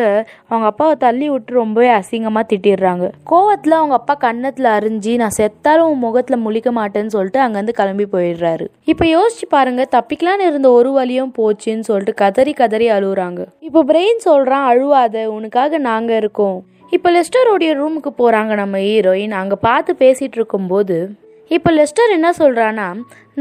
அவங்க 0.50 0.68
அப்பாவை 0.72 0.96
தள்ளி 1.06 1.28
விட்டு 1.34 1.58
ரொம்பவே 1.62 1.90
அசிங்கமாக 1.98 2.46
திட்டிடுறாங்க. 2.52 3.08
கோவத்தில் 3.32 3.78
அவங்க 3.80 3.98
அப்பா 4.00 4.16
கன்னத்தில் 4.26 4.70
அரிஞ்சு 4.76 5.13
நான் 5.24 5.38
செத்தாலும் 5.40 5.90
உன் 5.92 6.04
முகத்தில் 6.06 6.44
முழிக்க 6.46 6.72
மாட்டேன்னு 6.80 7.16
சொல்லிட்டு 7.18 7.44
அங்கேருந்து 7.46 7.78
கிளம்பி 7.82 8.08
போயிடுறாரு. 8.16 8.68
இப்போ 8.94 9.06
யோசிச்சு 9.16 9.48
பாருங்க 9.58 9.86
தப்பிக்கலான்னு 9.98 10.50
இருந்த 10.52 10.72
ஒரு 10.80 10.92
வழியும் 11.00 11.36
போச்சுன்னு 11.42 11.90
சொல்லிட்டு 11.92 12.20
கதறி 12.24 12.56
கதறி 12.63 12.90
அழுகுறாங்க. 12.98 13.44
இப்போ 13.70 13.82
பிரெயின் 13.92 14.26
சொல்கிறான் 14.30 14.68
அழுவாத 14.72 15.28
உனக்காக 15.38 15.78
நாங்கள் 15.92 16.20
இருக்கோம். 16.24 16.58
இப்போ 16.96 17.10
லெஸ்டரோடைய 17.13 17.72
ரூமுக்கு 17.80 18.12
போகிறாங்க 18.20 18.54
நம்ம 18.60 18.78
ஹீரோயின் 18.90 19.40
அங்கே 19.40 19.58
பார்த்து 19.70 19.92
பேசிகிட்டு 20.04 20.38
இருக்கும்போது 20.40 20.98
இப்போ 21.55 21.69
லெஸ்டர் 21.77 22.13
என்ன 22.15 22.29
சொல்கிறான்னா 22.39 22.88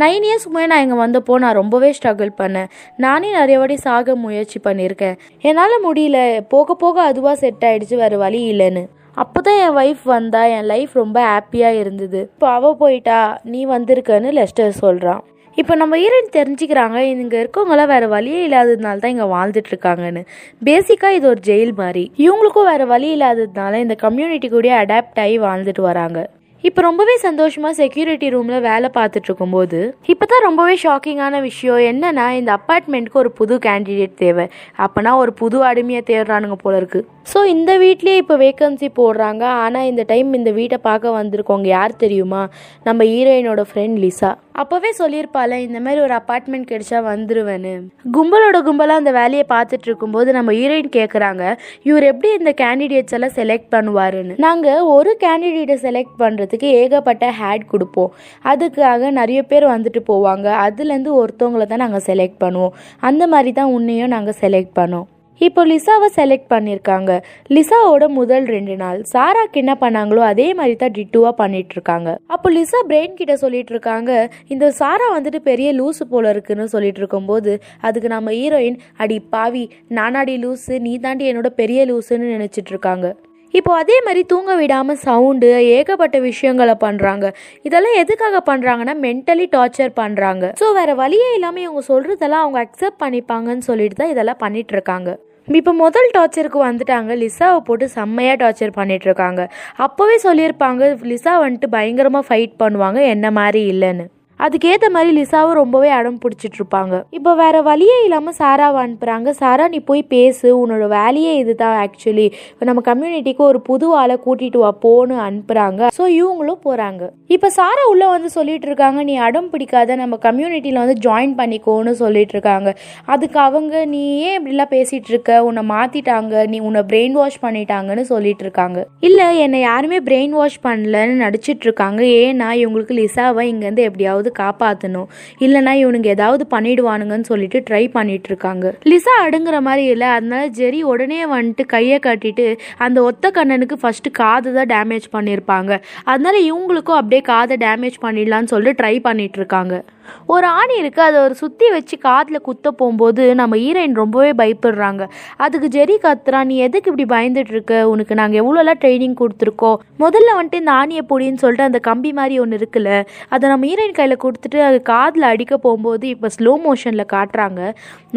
நைன் 0.01 0.25
இயர்ஸ் 0.29 0.47
முன்னாடி 0.49 0.71
நான் 0.73 0.85
இங்கே 0.85 0.99
வந்தப்போ 1.05 1.35
நான் 1.45 1.57
ரொம்பவே 1.61 1.89
ஸ்ட்ரகிள் 1.97 2.31
பண்ணேன். 2.41 2.69
நானே 3.05 3.29
நிறைய 3.39 3.57
வாட்டி 3.61 3.77
சாக 3.87 4.15
முயற்சி 4.25 4.59
பண்ணியிருக்கேன். 4.67 5.17
என்னால் 5.49 5.85
முடியல. 5.87 6.19
போக 6.55 6.75
போக 6.83 6.97
அதுவாக 7.11 7.37
செட் 7.43 7.65
ஆகிடுச்சு 7.69 7.97
வேறு 8.03 8.19
வழி 8.25 8.41
இல்லைன்னு. 8.53 8.83
அப்போ 9.23 9.41
தான் 9.47 9.59
என் 9.65 9.77
ஒய்ஃப் 9.83 10.05
வந்தா 10.17 10.43
என் 10.57 10.69
லைஃப் 10.73 10.93
ரொம்ப 11.03 11.19
ஹாப்பியாக 11.31 11.81
இருந்தது. 11.83 12.21
இப்போ 12.35 12.49
அவள் 12.57 12.79
போயிட்டா 12.83 13.19
நீ 13.53 13.63
வந்திருக்கன்னு 13.75 14.33
லெஸ்டர் 14.41 14.79
சொல்கிறான் 14.85 15.23
இப்போ 15.59 15.75
நம்ம 15.81 15.95
ஈரன் 16.05 16.35
தெரிஞ்சுக்கிறாங்க 16.39 16.99
இங்கே 17.11 17.39
இருக்கவங்களாம் 17.43 17.91
வேறு 17.93 18.07
வழியே 18.15 18.41
இல்லாததுனால 18.47 19.01
தான் 19.03 19.15
இங்கே 19.15 19.29
வாழ்ந்துட்டுருக்காங்கன்னு. 19.35 20.23
பேசிக்காக 20.69 21.19
இது 21.19 21.27
ஒரு 21.33 21.41
ஜெயில் 21.49 21.73
மாதிரி. 21.83 22.05
இவங்களுக்கும் 22.25 22.71
வேறு 22.73 22.87
வழி 22.95 23.09
இல்லாததுனால 23.17 23.81
இந்த 23.85 23.97
கம்யூனிட்டி 24.07 24.51
கூட 24.57 24.75
அடாப்ட் 24.83 25.21
ஆகி 25.25 25.39
வாழ்ந்துட்டு 25.47 25.85
வராங்க. 25.91 26.21
இப்போ 26.67 26.81
ரொம்பவே 26.87 27.15
சந்தோஷமா 27.25 27.71
செக்யூரிட்டி 27.81 28.29
ரூம்ல 28.35 28.57
வேலை 28.69 28.89
பார்த்துட்டு 28.97 29.29
இருக்கும்போது 29.29 29.81
இப்போதான் 30.13 30.45
ரொம்பவே 30.47 30.75
ஷாக்கிங்கான 30.85 31.41
விஷயம். 31.41 31.83
என்னன்னா 31.91 32.25
இந்த 32.39 32.51
அப்பார்ட்மெண்ட்க்கு 32.59 33.21
ஒரு 33.23 33.31
புது 33.41 33.57
கேண்டிடேட் 33.67 34.17
தேவை. 34.23 34.47
அப்பனா 34.87 35.13
ஒரு 35.25 35.33
புது 35.41 35.59
அடிமையை 35.71 36.03
தேடுறானுங்க 36.11 36.57
போல 36.65 36.81
இருக்கு. 36.81 37.03
ஸோ 37.33 37.39
இந்த 37.53 37.71
வீட்லேயே 37.83 38.17
இப்போ 38.23 38.35
வேக்கன்சி 38.45 38.89
போடுறாங்க. 38.99 39.45
ஆனால் 39.65 39.87
இந்த 39.91 40.03
டைம் 40.11 40.33
இந்த 40.33 40.51
வீட்டை 40.59 40.79
பார்க்க 40.89 41.15
வந்திருக்கவங்க 41.21 41.71
யார் 41.77 41.95
தெரியுமா? 42.05 42.43
நம்ம 42.89 43.05
ஹீரோயினோட 43.13 43.63
ஃப்ரெண்ட் 43.71 43.99
லிசா. 44.05 44.33
அப்போவே 44.63 44.91
சொல்லியிருப்பால 45.01 45.57
இந்த 45.67 45.79
மாதிரி 45.87 46.01
ஒரு 46.01 46.15
அப்பார்ட்மெண்ட் 46.19 46.69
கிடைச்சா 46.73 46.99
வந்துருவேன்னு. 47.09 47.73
கும்பலோட 48.17 48.59
கும்பலாக 48.69 49.03
அந்த 49.03 49.13
வேலையை 49.21 49.45
பார்த்துட்டு 49.55 49.89
இருக்கும்போது 49.91 50.29
நம்ம 50.33 50.53
ஹீரோயின் 50.59 50.93
கேட்குறாங்க 50.99 51.43
இவர் 51.89 52.07
எப்படி 52.13 52.31
இந்த 52.41 52.55
கேண்டிடேட்ஸ் 52.63 53.17
எல்லாம் 53.19 53.37
செலக்ட் 53.41 53.71
பண்ணுவாருன்னு? 53.75 54.37
நாங்கள் 54.47 54.87
ஒரு 54.97 55.13
கேண்டிடேட்டை 55.25 55.79
செலக்ட் 55.87 56.17
பண்ணுறதுக்கு 56.23 56.55
பண்ணுறதுக்கு 56.57 56.77
ஏகப்பட்ட 56.83 57.25
ஹேட் 57.41 57.71
கொடுப்போம். 57.73 58.15
அதுக்காக 58.53 59.11
நிறைய 59.21 59.41
பேர் 59.51 59.67
வந்துட்டு 59.75 60.01
போவாங்க. 60.13 60.47
அதுலேருந்து 60.67 61.13
ஒருத்தவங்கள 61.23 61.67
தான் 61.73 61.85
நாங்கள் 61.87 62.07
செலக்ட் 62.11 62.41
பண்ணுவோம். 62.45 62.75
அந்த 63.09 63.23
மாதிரி 63.35 63.53
தான் 63.61 63.75
உன்னையும் 63.77 64.15
நாங்கள் 64.17 64.41
செலக்ட் 64.45 64.75
பண்ணோம். 64.81 65.07
இப்போ 65.41 65.63
லிசாவை 65.71 66.07
செலக்ட் 66.19 66.53
பண்ணியிருக்காங்க. 66.53 67.11
லிசாவோட 67.55 68.05
முதல் 68.19 68.47
ரெண்டு 68.55 68.75
நாள். 68.83 69.01
சாராக்கு 69.11 69.61
என்ன 69.63 69.73
பண்ணாங்களோ 69.83 70.23
அதே 70.31 70.47
மாதிரி 70.59 70.75
தான் 70.83 70.95
டிட்டுவாக 70.99 71.33
பண்ணிட்டு 71.41 71.75
இருக்காங்க 71.77 72.09
அப்போ 72.35 72.51
லிசா 72.55 72.81
பிரெயின் 72.91 73.19
கிட்ட 73.19 73.35
சொல்லிட்டு 73.43 73.75
இருக்காங்க 73.75 74.11
இந்த 74.55 74.73
சாரா 74.81 75.09
வந்துட்டு 75.17 75.41
பெரிய 75.51 75.69
லூசு 75.81 76.07
போல 76.15 76.33
இருக்குன்னு 76.35 76.73
சொல்லிட்டு 76.75 77.03
இருக்கும்போது 77.03 77.55
அதுக்கு 77.89 78.11
நம்ம 78.17 78.35
ஹீரோயின் 78.39 78.81
அடி 79.05 79.21
பாவி 79.35 79.65
நானாடி 79.99 80.37
லூஸு 80.47 80.81
நீ 80.89 80.95
தாண்டி 81.07 81.31
என்னோட 81.33 81.51
பெரிய 81.63 81.83
லூசுன்னு 81.93 82.35
நினைச்சிட்டு 82.37 82.73
இருக்காங்க 82.75 83.09
இப்போ 83.55 83.71
அதே 83.75 83.97
மாதிரி 84.07 84.23
தூங்க 84.25 84.55
விடாமல் 84.57 85.01
சவுண்டு 85.05 85.51
ஏகப்பட்ட 85.77 86.17
விஷயங்களை 86.21 86.75
பண்ணுறாங்க 86.83 87.27
இதெல்லாம் 87.65 87.99
எதுக்காக 88.03 88.41
பண்ணுறாங்கன்னா 88.51 88.95
மென்டலி 89.05 89.47
டார்ச்சர் 89.53 89.93
பண்ணுறாங்க 90.01 90.51
ஸோ 90.61 90.69
வேற 90.73 90.95
வழியே 90.95 91.31
இல்லாமல் 91.37 91.65
இவங்க 91.67 91.85
சொல்கிறதெல்லாம் 91.93 92.45
அவங்க 92.45 92.61
அக்செப்ட் 92.65 93.03
பண்ணிப்பாங்கன்னு 93.05 93.69
சொல்லிட்டு 93.71 93.99
தான் 94.03 94.13
இதெல்லாம் 94.15 94.43
பண்ணிட்டு 94.45 94.75
இருக்காங்க 94.77 95.13
இப்போ 95.49 95.73
முதல் 95.83 96.09
டார்ச்சருக்கு 96.15 96.61
வந்துட்டாங்க. 96.61 97.11
லிசாவை 97.23 97.59
போட்டு 97.67 97.87
செம்மையாக 97.89 98.41
டார்ச்சர் 98.43 98.73
பண்ணிட்டு 98.79 99.07
இருக்காங்க 99.09 99.43
அப்போவே 99.79 100.17
சொல்லியிருப்பாங்க 100.25 100.89
லிசா 101.13 101.35
வந்துட்டு 101.45 101.69
பயங்கரமாக 101.77 102.27
ஃபைட் 102.29 102.55
பண்ணுவாங்க 102.63 103.01
என்ன 103.15 103.31
மாதிரி 103.31 103.63
இல்லைன்னு. 103.73 104.07
அதுக்கேற்ற 104.41 104.87
மாதிரி 104.95 105.11
லிசாவும் 105.19 105.59
ரொம்பவே 105.61 105.91
அடம் 105.99 106.19
பிடிச்சிட்டு 106.23 106.59
இருப்பாங்க 106.61 106.95
இப்போ 107.19 107.33
வேற 107.41 107.57
வழியே 107.69 107.97
இல்லாமல் 108.07 108.37
சாராவை 108.41 108.79
அனுப்புகிறாங்க 108.85 109.29
சாரா 109.41 109.65
நீ 109.75 109.79
போய் 109.91 110.03
பேசு. 110.15 110.49
உன்னோட 110.63 110.85
வேலையே 110.95 111.33
இதுதான் 111.43 111.77
ஆக்சுவலி 111.85 112.27
இப்போ 112.51 112.67
நம்ம 112.71 112.83
கம்யூனிட்டிக்கு 112.91 113.43
ஒரு 113.51 113.61
புது 113.69 113.87
ஆளை 114.01 114.17
கூட்டிட்டு 114.25 114.61
வா 114.65 114.71
போன்னு 114.85 115.17
அனுப்புகிறாங்க 115.27 115.89
ஸோ 115.99 116.05
இவங்களும் 116.19 116.61
போகிறாங்க 116.67 117.03
இப்போ 117.37 117.49
சாரா 117.59 117.85
உள்ளே 117.93 118.09
வந்து 118.15 118.29
சொல்லிட்டு 118.37 118.69
இருக்காங்க 118.71 118.99
நீ 119.09 119.15
அடம் 119.27 119.49
பிடிக்காத. 119.53 119.97
நம்ம 120.03 120.19
கம்யூனிட்டியில் 120.27 120.81
வந்து 120.83 120.97
ஜாயின் 121.07 121.35
பண்ணிக்கோன்னு 121.41 121.95
சொல்லிட்டு 122.03 122.35
இருக்காங்க 122.37 122.69
அதுக்கு 123.15 123.41
அவங்க 123.47 123.85
நீ 123.95 124.03
ஏன் 124.27 124.37
இப்படிலாம் 124.39 124.73
பேசிட்டு 124.75 125.11
இருக்க 125.15 125.41
உன்னை 125.49 125.65
மாத்திட்டாங்க. 125.73 126.35
நீ 126.53 126.59
உன்னை 126.69 126.83
பிரெயின் 126.93 127.17
வாஷ் 127.21 127.41
பண்ணிட்டாங்கன்னு 127.45 128.05
சொல்லிட்டு 128.13 128.45
இருக்காங்க 128.47 128.79
இல்லை 129.09 129.29
என்னை 129.45 129.61
யாருமே 129.61 130.01
பிரெயின் 130.09 130.37
வாஷ் 130.41 130.61
பண்ணலன்னு 130.67 131.17
நடிச்சிட்டு 131.25 131.67
இருக்காங்க 131.69 132.01
ஏன்னா 132.21 132.51
இவங்களுக்கு 132.63 132.97
லிசாவை 133.01 133.45
இங்கேருந்து 133.53 133.87
எப்படியாவது 133.89 134.26
காப்பாற்றணும் 134.39 135.09
இல்லைனா 135.39 135.75
இவனுங்க 135.83 136.07
ஏதாவது 136.07 136.47
பண்ணிடுவானுங்கன்னு 136.51 137.29
சொல்லிட்டு 137.31 137.63
ட்ரை 137.71 137.91
பண்ணிட்டு 137.91 138.29
இருக்காங்க 138.29 138.75
லிசா 138.85 139.15
அடுங்குற 139.25 139.61
மாதிரி 139.61 139.85
இல்லை. 139.85 140.07
அதனால 140.07 140.47
ஜெரி 140.61 140.83
உடனே 140.83 141.27
வந்துட்டு 141.27 141.67
கையை 141.67 141.99
கட்டிட்டு 142.07 142.47
அந்த 142.77 143.03
ஒத்த 143.03 143.31
கண்ணனுக்கு 143.31 143.79
ஃபர்ஸ்ட் 143.79 144.11
காது 144.11 144.53
தான் 144.55 144.71
டேமேஜ் 144.75 145.07
பண்ணியிருப்பாங்க 145.13 145.81
அதனால 146.05 146.37
இவங்களுக்கும் 146.51 147.01
அப்படியே 147.01 147.21
காதை 147.33 147.57
டேமேஜ் 147.57 147.99
பண்ணிடலான்னு 148.03 148.53
சொல்லிட்டு 148.55 148.83
ட்ரை 148.83 149.01
பண்ணிட்டு 149.01 149.39
இருக்காங்க 149.39 149.85
ஒரு 150.27 150.47
ஆணி 150.47 150.75
இருக்கு. 150.77 151.01
அதை 151.03 151.21
ஒரு 151.21 151.35
சுத்தி 151.35 151.71
வச்சு 151.71 151.99
காதில் 151.99 152.41
குத்த 152.41 152.71
போகும்போது 152.71 153.35
நம்ம 153.35 153.57
ஹீரோயின் 153.57 153.95
ரொம்பவே 153.95 154.31
பயப்படுறாங்க. 154.41 155.03
அதுக்கு 155.37 155.69
ஜெரி 155.77 155.97
கத்துறா 156.05 156.45
நீ 156.45 156.57
எதுக்கு 156.59 156.91
இப்படி 156.91 157.07
பயந்துட்டு 157.15 157.53
இருக்க 157.55 157.89
உனக்கு 157.89 158.15
நாங்கள் 158.15 158.41
எவ்வளோலாம் 158.43 158.81
ட்ரைனிங் 158.83 159.17
கொடுத்துருக்கோம்? 159.21 159.79
முதல்ல 159.99 160.37
வந்துட்டு 160.39 160.55
இந்த 160.55 160.73
ஆணியை 160.73 161.03
பொடின்னு 161.11 161.43
சொல்லிட்டு 161.43 161.65
அந்த 161.65 161.79
கம்பி 161.79 162.13
மாதிரி 162.13 162.39
ஒன்று 162.39 162.61
இருக்குல்ல 162.61 162.93
அதை 163.29 163.49
நம்ம 163.49 163.67
ஹீரோயின் 163.67 163.97
கையில் 163.99 164.16
கொடுத்துட்டு 164.23 164.59
அது 164.69 164.79
காதில் 164.83 165.31
அடிக்க 165.33 165.57
போகும்போது 165.57 166.09
இப்போ 166.09 166.29
ஸ்லோ 166.37 166.55
மோஷனில் 166.67 167.11
காட்டுறாங்க. 167.13 167.61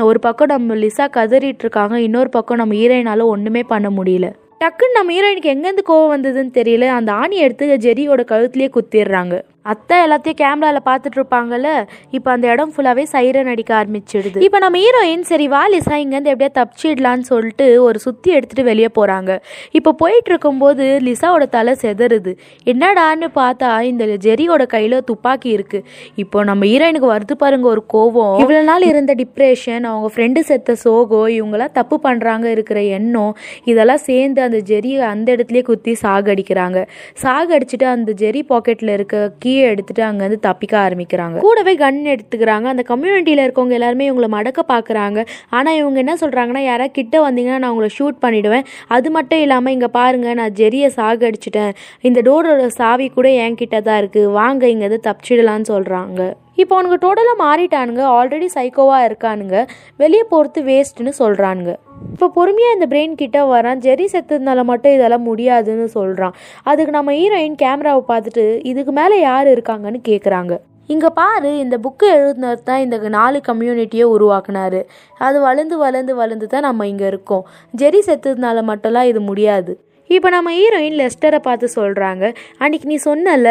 ஒரு 0.09 0.19
பக்கம் 0.19 0.53
நம்ம 0.55 0.75
லிசா 0.75 1.07
கதறிட்டு 1.17 1.65
இருக்காங்க. 1.65 2.01
இன்னொரு 2.01 2.29
பக்கம் 2.29 2.61
நம்ம 2.61 2.75
ஹீரோயினால 2.81 3.25
ஒன்றுமே 3.33 3.63
பண்ண 3.73 3.89
முடியல. 3.89 4.29
டக்குன்னு 4.63 4.97
நம்ம 4.97 5.11
ஹீரோயினுக்கு 5.15 5.51
எங்கேருந்து 5.51 5.83
கோவம் 5.89 6.13
வந்ததுன்னு 6.13 6.51
தெரியல. 6.59 6.87
அந்த 6.99 7.11
ஆணியை 7.13 7.43
எடுத்து 7.47 7.65
ஜெரியோட 7.87 8.21
கழுத்துலேயே 8.31 8.69
குத்திடுறாங்க. 8.77 9.35
அத்தை 9.65 9.95
எல்லாத்தையும் 10.03 10.37
கேமராவில் 10.41 10.85
பார்த்துட்டு 10.87 11.17
இருப்பாங்கல்ல 11.19 11.69
இப்போ 12.17 12.29
அந்த 12.33 12.45
இடம் 12.53 12.71
ஃபுல்லாகவே 12.73 13.03
சைரன் 13.13 13.49
அடிக்க 13.53 13.71
ஆரம்பிச்சிடுது. 13.79 14.39
இப்போ 14.45 14.59
நம்ம 14.63 14.77
ஹீரோயின் 14.83 15.25
சரி 15.29 15.47
வா 15.53 15.61
லிசா 15.73 15.95
இங்கேருந்து 16.03 16.31
எப்படியா 16.33 16.51
தப்பிச்சிடலான்னு 16.59 17.25
சொல்லிட்டு 17.31 17.65
ஒரு 17.87 17.97
சுற்றி 18.05 18.29
எடுத்துகிட்டு 18.37 18.65
வெளியே 18.69 18.89
போகிறாங்க 18.97 19.31
இப்போ 19.79 19.91
போயிட்டு 20.01 20.31
இருக்கும்போது 20.33 20.85
லிசாவோட 21.07 21.47
தலை 21.57 21.73
செதறுது. 21.83 22.33
என்னடான்னு 22.73 23.29
பார்த்தா 23.39 23.71
இந்த 23.89 24.05
ஜெரியோட 24.27 24.65
கையில் 24.75 24.97
துப்பாக்கி 25.09 25.51
இருக்குது 25.57 25.85
இப்போ 26.23 26.43
நம்ம 26.51 26.69
ஹீரோயினுக்கு 26.71 27.11
வருது 27.15 27.37
பாருங்க 27.43 27.69
ஒரு 27.73 27.83
கோவம். 27.95 28.37
இவ்வளோ 28.43 28.63
நாள் 28.71 28.87
இருந்த 28.91 29.15
டிப்ரெஷன் 29.23 29.85
அவங்க 29.91 30.09
ஃப்ரெண்டு 30.15 30.43
செத்த 30.51 30.77
சோகோ 30.85 31.21
இவங்கெல்லாம் 31.37 31.75
தப்பு 31.79 31.99
பண்ணுறாங்க 32.07 32.47
இருக்கிற 32.55 32.79
எண்ணம் 32.99 33.35
இதெல்லாம் 33.73 34.03
சேர்ந்து 34.09 34.41
அந்த 34.47 34.61
ஜெரியை 34.71 35.03
அந்த 35.13 35.29
இடத்துலயே 35.37 35.65
குத்தி 35.71 35.95
சாகடிக்கிறாங்க. 36.05 36.79
சாகடிச்சுட்டு 37.25 37.87
அந்த 37.95 38.11
ஜெரி 38.23 38.43
பாக்கெட்டில் 38.53 38.95
இருக்க 38.97 39.15
கீயை 39.59 39.69
எடுத்துட்டு 39.75 40.03
அங்கேருந்து 40.07 40.39
தப்பிக்க 40.47 40.73
ஆரம்பிக்கிறாங்க. 40.85 41.37
கூடவே 41.45 41.73
கன் 41.83 41.99
எடுத்துக்கிறாங்க. 42.13 42.65
அந்த 42.73 42.83
கம்யூனிட்டியில் 42.91 43.43
இருக்கவங்க 43.45 43.75
எல்லாருமே 43.77 44.07
இவங்களை 44.09 44.29
மடக்க 44.35 44.63
பார்க்குறாங்க 44.73 45.19
ஆனால் 45.57 45.77
இவங்க 45.81 45.97
என்ன 46.03 46.15
சொல்கிறாங்கன்னா 46.23 46.63
யாராவது 46.69 46.95
கிட்ட 46.99 47.15
வந்தீங்கன்னா 47.27 47.59
நான் 47.63 47.73
உங்களை 47.75 47.91
ஷூட் 47.97 48.21
பண்ணிவிடுவேன் 48.25 48.67
அது 48.97 49.09
மட்டும் 49.17 49.43
இல்லாமல் 49.45 49.75
இங்கே 49.77 49.89
பாருங்கள் 49.99 50.37
நான் 50.41 50.55
ஜெரியை 50.61 50.89
சாகடிச்சிட்டேன் 50.99 51.73
இந்த 52.09 52.21
டோரோட 52.29 52.69
சாவி 52.79 53.07
கூட 53.17 53.29
என்கிட்ட 53.45 53.79
தான் 53.89 53.99
இருக்குது 54.03 54.33
வாங்க 54.39 54.71
இங்கேருந்து 54.73 55.07
தப்பிச்சிடலான்னு 55.09 55.71
சொல்கிறாங்க 55.73 56.21
இப்போ 56.61 56.73
அவனுக்கு 56.75 57.03
டோட்டலாக 57.03 57.37
மாறிட்டானுங்க. 57.43 58.01
ஆல்ரெடி 58.17 58.47
சைக்கோவாக 58.55 59.05
இருக்கானுங்க. 59.09 59.57
வெளியே 60.01 60.23
போகிறது 60.33 60.61
வேஸ்ட்டுன்னு 60.71 61.13
சொல்கிறானுங்க 61.21 61.73
இப்போ 62.13 62.27
பொறுமையாக 62.37 62.75
இந்த 62.77 62.87
பிரெயின் 62.91 63.19
கிட்ட 63.21 63.39
வரான். 63.51 63.81
ஜெரி 63.85 64.05
செத்ததுனால 64.13 64.63
மட்டும் 64.71 64.95
இதெல்லாம் 64.95 65.27
முடியாதுன்னு 65.29 65.87
சொல்கிறான் 65.97 66.35
அதுக்கு 66.69 66.93
நம்ம 66.97 67.13
ஹீரோயின் 67.19 67.59
கேமராவை 67.61 68.01
பார்த்துட்டு 68.11 68.45
இதுக்கு 68.71 68.93
மேலே 68.99 69.17
யார் 69.29 69.47
இருக்காங்கன்னு 69.55 70.01
கேட்குறாங்க 70.09 70.55
இங்கே 70.93 71.09
பாரு 71.19 71.49
இந்த 71.63 71.75
புக்கு 71.85 72.05
எழுதுனது 72.17 72.63
தான் 72.69 72.83
இந்த 72.83 72.97
நாலு 73.17 73.39
கம்யூனிட்டியை 73.49 74.05
உருவாக்குனாரு. 74.13 74.79
அது 75.25 75.37
வளர்ந்து 75.47 75.75
வளர்ந்து 75.83 76.13
வளர்ந்து 76.21 76.47
தான் 76.53 76.65
நம்ம 76.67 76.87
இங்கே 76.91 77.05
இருக்கோம். 77.11 77.43
ஜெரி 77.81 77.99
செத்ததுனால 78.07 78.63
மட்டும்லாம் 78.71 79.09
இது 79.11 79.21
முடியாது. 79.27 79.73
இப்போ 80.09 80.29
நம்ம 80.35 80.51
ஹீரோயின் 80.59 80.97
லெஸ்டரை 81.01 81.39
பார்த்து 81.47 81.67
சொல்கிறாங்க 81.75 82.23
அன்னைக்கு 82.61 82.87
நீ 82.91 82.97
சொன்னல 83.09 83.49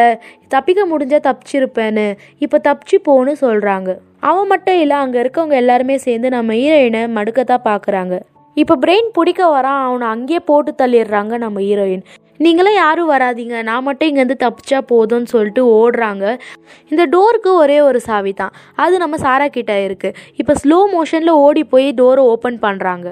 தப்பிக்க 0.55 0.85
முடிஞ்சால் 0.93 1.27
தப்பிச்சிருப்பேன்னு. 1.29 2.07
இப்போ 2.47 2.59
தப்பிச்சு 2.69 2.99
போன்னு 3.09 3.35
சொல்கிறாங்க 3.45 3.93
அவன் 4.31 4.51
மட்டும் 4.53 4.81
இல்லை 4.85 4.97
அங்கே 5.05 5.21
இருக்கவங்க 5.25 5.57
எல்லாருமே 5.63 5.99
சேர்ந்து 6.07 6.31
நம்ம 6.37 6.57
ஹீரோயினை 6.63 7.05
மடுக்கத்தான் 7.19 7.67
பார்க்குறாங்க 7.71 8.17
இப்போ 8.57 8.75
பிரெயின் 8.85 9.11
பிடிக்க 9.17 9.43
வரான் 9.57 9.83
அவனை 9.89 10.07
அங்கேயே 10.15 10.41
போட்டு 10.51 10.71
தள்ளிடுறாங்க 10.81 11.35
நம்ம 11.45 11.61
ஹீரோயின் 11.67 12.05
நீங்களே 12.45 12.73
யாரும் 12.75 13.11
வராதீங்க. 13.13 13.57
நான் 13.69 13.85
மட்டும் 13.87 14.09
இங்கேருந்து 14.11 14.37
தப்பிச்சா 14.43 14.79
போதும்னு 14.91 15.31
சொல்லிட்டு 15.33 15.63
ஓடுறாங்க. 15.79 16.25
இந்த 16.91 17.03
டோருக்கு 17.15 17.51
ஒரே 17.63 17.79
ஒரு 17.87 18.01
சாவி 18.09 18.33
தான். 18.41 18.53
அது 18.83 18.95
நம்ம 19.03 19.17
சாரா 19.25 19.47
கிட்ட 19.57 19.75
இருக்குது 19.87 20.17
இப்போ 20.41 20.55
ஸ்லோ 20.63 20.79
மோஷனில் 20.95 21.41
ஓடி 21.47 21.63
போய் 21.73 21.89
டோரை 22.01 22.25
ஓப்பன் 22.33 22.59
பண்ணுறாங்க 22.67 23.09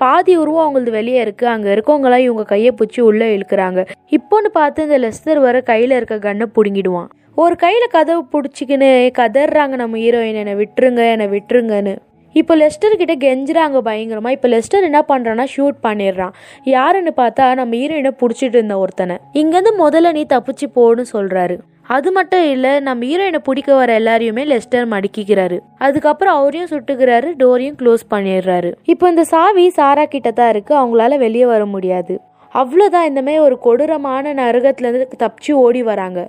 பாதி 0.00 0.34
உருவம் 0.42 0.64
அவங்களது 0.64 0.92
வெளியே 0.98 1.18
இருக்குது 1.24 1.52
அங்கே 1.54 1.68
இருக்கவங்களாம் 1.74 2.26
இவங்க 2.26 2.44
கையை 2.52 2.70
பிடிச்சி 2.76 3.00
உள்ளே 3.08 3.26
இழுக்கிறாங்க. 3.36 3.80
இப்போன்னு 4.18 4.50
பார்த்து 4.58 4.86
இந்த 4.86 4.98
லெஸ்தர் 5.04 5.40
வர 5.46 5.56
கையில் 5.70 5.96
இருக்க 5.98 6.16
கண்ணை 6.28 6.46
பிடுங்கிடுவான். 6.56 7.10
ஒரு 7.42 7.54
கையில் 7.64 7.94
கதவு 7.96 8.22
பிடிச்சிக்கின்னு 8.34 8.88
கதறாங்க 9.18 9.74
நம்ம 9.82 9.98
ஹீரோயின் 10.04 10.40
என்னை 10.44 10.54
விட்டுருங்க 10.62 11.02
என்னை 11.14 11.26
விட்டுருங்கன்னு. 11.34 11.94
இப்போ 12.34 12.54
லெஸ்டர்கிட்ட 12.60 13.14
கெஞ்சுறாங்க 13.24 13.78
பயங்கரமாக 13.88 14.36
இப்போ 14.36 14.48
லெஸ்டர் 14.54 14.86
என்ன 14.88 15.00
பண்ணுறான்னா 15.08 15.46
ஷூட் 15.54 15.78
பண்ணிடுறான். 15.86 16.34
யாருன்னு 16.76 17.12
பார்த்தா 17.22 17.46
நம்ம 17.60 17.76
ஹீரோயினை 17.82 18.12
பிடிச்சிட்டு 18.22 18.56
இருந்த 18.58 18.76
ஒருத்தனை. 18.84 19.16
இங்கேருந்து 19.42 19.74
முதல்ல 19.84 20.12
நீ 20.18 20.24
தப்பிச்சு 20.34 20.68
போன்னு 20.78 21.04
சொல்கிறாரு 21.14 21.58
அது 21.96 22.08
மட்டும் 22.16 22.44
இல்லை 22.54 22.72
நம்ம 22.88 23.06
ஹீரோயினை 23.10 23.38
பிடிக்க 23.46 23.70
வர 23.78 23.92
எல்லாரையுமே 24.00 24.42
லெஸ்டர் 24.50 24.86
மடிக்கிறாரு 24.92 25.56
அதுக்கப்புறம் 25.86 26.36
அவரையும் 26.40 26.70
சுட்டுக்கிறாரு 26.72 27.28
டோரையும் 27.40 27.78
க்ளோஸ் 27.80 28.04
பண்ணிடுறாரு. 28.12 28.70
இப்போ 28.92 29.08
இந்த 29.12 29.24
சாவி 29.32 29.64
சாரா 29.78 30.04
கிட்ட 30.04 30.30
தான் 30.30 30.52
இருக்குது 30.54 30.78
அவங்களால 30.80 31.18
வெளியே 31.26 31.46
வர 31.54 31.64
முடியாது. 31.74 32.16
அவ்வளோதான் 32.60 33.08
இந்தமாதிரி 33.08 33.42
ஒரு 33.46 33.56
கொடூரமான 33.66 34.32
நரகத்துலேருந்து 34.42 35.22
தப்பிச்சு 35.24 35.52
ஓடி 35.64 35.82
வராங்க. 35.90 36.20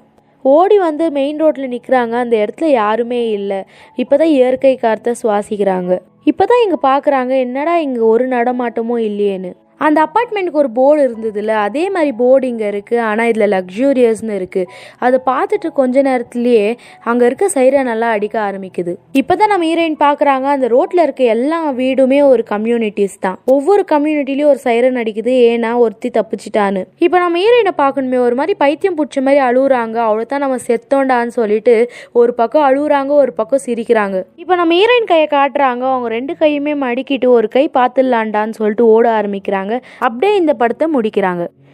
ஓடி 0.43 0.77
வந்து 0.77 1.11
மெயின் 1.11 1.39
ரோட்டில் 1.39 1.73
நிற்கிறாங்க 1.73 2.13
அந்த 2.23 2.35
இடத்துல 2.43 2.69
யாருமே 2.81 3.29
இல்லை. 3.29 3.59
இப்போ 4.03 4.17
தான் 4.17 4.33
இயற்கை 4.37 4.75
காற்றை 4.75 5.13
சுவாசிக்கிறாங்க. 5.21 5.99
இப்போ 6.31 6.45
தான் 6.45 6.63
இங்கே 6.65 6.79
பார்க்குறாங்க 6.89 7.33
என்னடா 7.45 7.75
இங்கே 7.77 7.99
ஒரு 7.99 8.27
நடமாட்டமும் 8.27 9.03
இல்லையேன்னு. 9.09 9.51
அந்த 9.87 9.97
அப்பார்ட்மெண்ட்டுக்கு 10.05 10.61
ஒரு 10.63 10.71
போர்டு 10.79 11.01
இருந்ததுல 11.07 11.53
அதே 11.65 11.83
மாதிரி 11.95 12.11
போர்டு 12.21 12.45
இங்கே 12.51 12.67
இருக்குது 12.71 13.01
ஆனால் 13.09 13.29
இதில் 13.31 13.47
லக்ஸூரியஸ்னு 13.55 14.35
இருக்குது 14.39 14.69
அதை 15.05 15.17
பார்த்துட்டு 15.29 15.69
கொஞ்ச 15.79 16.01
நேரத்துலேயே 16.09 16.65
அங்கே 17.11 17.25
இருக்க 17.29 17.45
சைரன் 17.55 17.89
நல்லா 17.91 18.09
அடிக்க 18.15 18.37
ஆரம்பிக்குது. 18.47 18.93
இப்போ 19.21 19.33
தான் 19.41 19.51
நம்ம 19.53 19.65
ஹீரோயின் 19.69 19.97
பார்க்குறாங்க 20.05 20.47
அந்த 20.55 20.67
ரோட்டில் 20.75 21.03
இருக்க 21.05 21.23
எல்லா 21.35 21.59
வீடுமே 21.81 22.19
ஒரு 22.31 22.45
கம்யூனிட்டிஸ் 22.53 23.17
தான். 23.25 23.37
ஒவ்வொரு 23.55 23.85
கம்யூனிட்டிலையும் 23.93 24.51
ஒரு 24.53 24.61
சைரன் 24.67 24.99
அடிக்குது 25.03 25.33
ஏன்னா 25.51 25.71
ஒருத்தி 25.85 26.11
தப்பிச்சிட்டான்னு. 26.19 26.83
இப்போ 27.05 27.17
நம்ம 27.23 27.39
ஹீரோயினை 27.43 27.73
பார்க்கணுமே 27.83 28.19
ஒரு 28.27 28.37
மாதிரி 28.41 28.55
பைத்தியம் 28.63 28.97
பிடிச்ச 28.99 29.25
மாதிரி 29.27 29.41
அழுகுறாங்க 29.49 29.97
அவ்வளோதான் 30.07 30.43
நம்ம 30.45 30.59
செத்தோண்டான்னு 30.67 31.33
சொல்லிட்டு 31.39 31.75
ஒரு 32.21 32.33
பக்கம் 32.41 32.67
அழுகுறாங்க 32.69 33.11
ஒரு 33.23 33.33
பக்கம் 33.39 33.63
சிரிக்கிறாங்க. 33.67 34.17
இப்போ 34.43 34.53
நம்ம 34.61 34.77
ஹீரோயின் 34.79 35.09
கையை 35.11 35.27
காட்டுறாங்க 35.37 35.83
அவங்க 35.93 36.07
ரெண்டு 36.17 36.35
கையுமே 36.41 36.75
மடிக்கிட்டு 36.85 37.27
ஒரு 37.37 37.49
கை 37.57 37.65
பார்த்துடலான்டான்னு 37.79 38.57
சொல்லிட்டு 38.59 38.85
ஓட 38.95 39.05
ஆரம்பிக்கிறாங்க. 39.19 39.70
அப்படியே 39.99 40.35
இந்த 40.35 40.53
படத்தை 40.53 40.87
முடிக்கிறாங்க. 40.93 41.45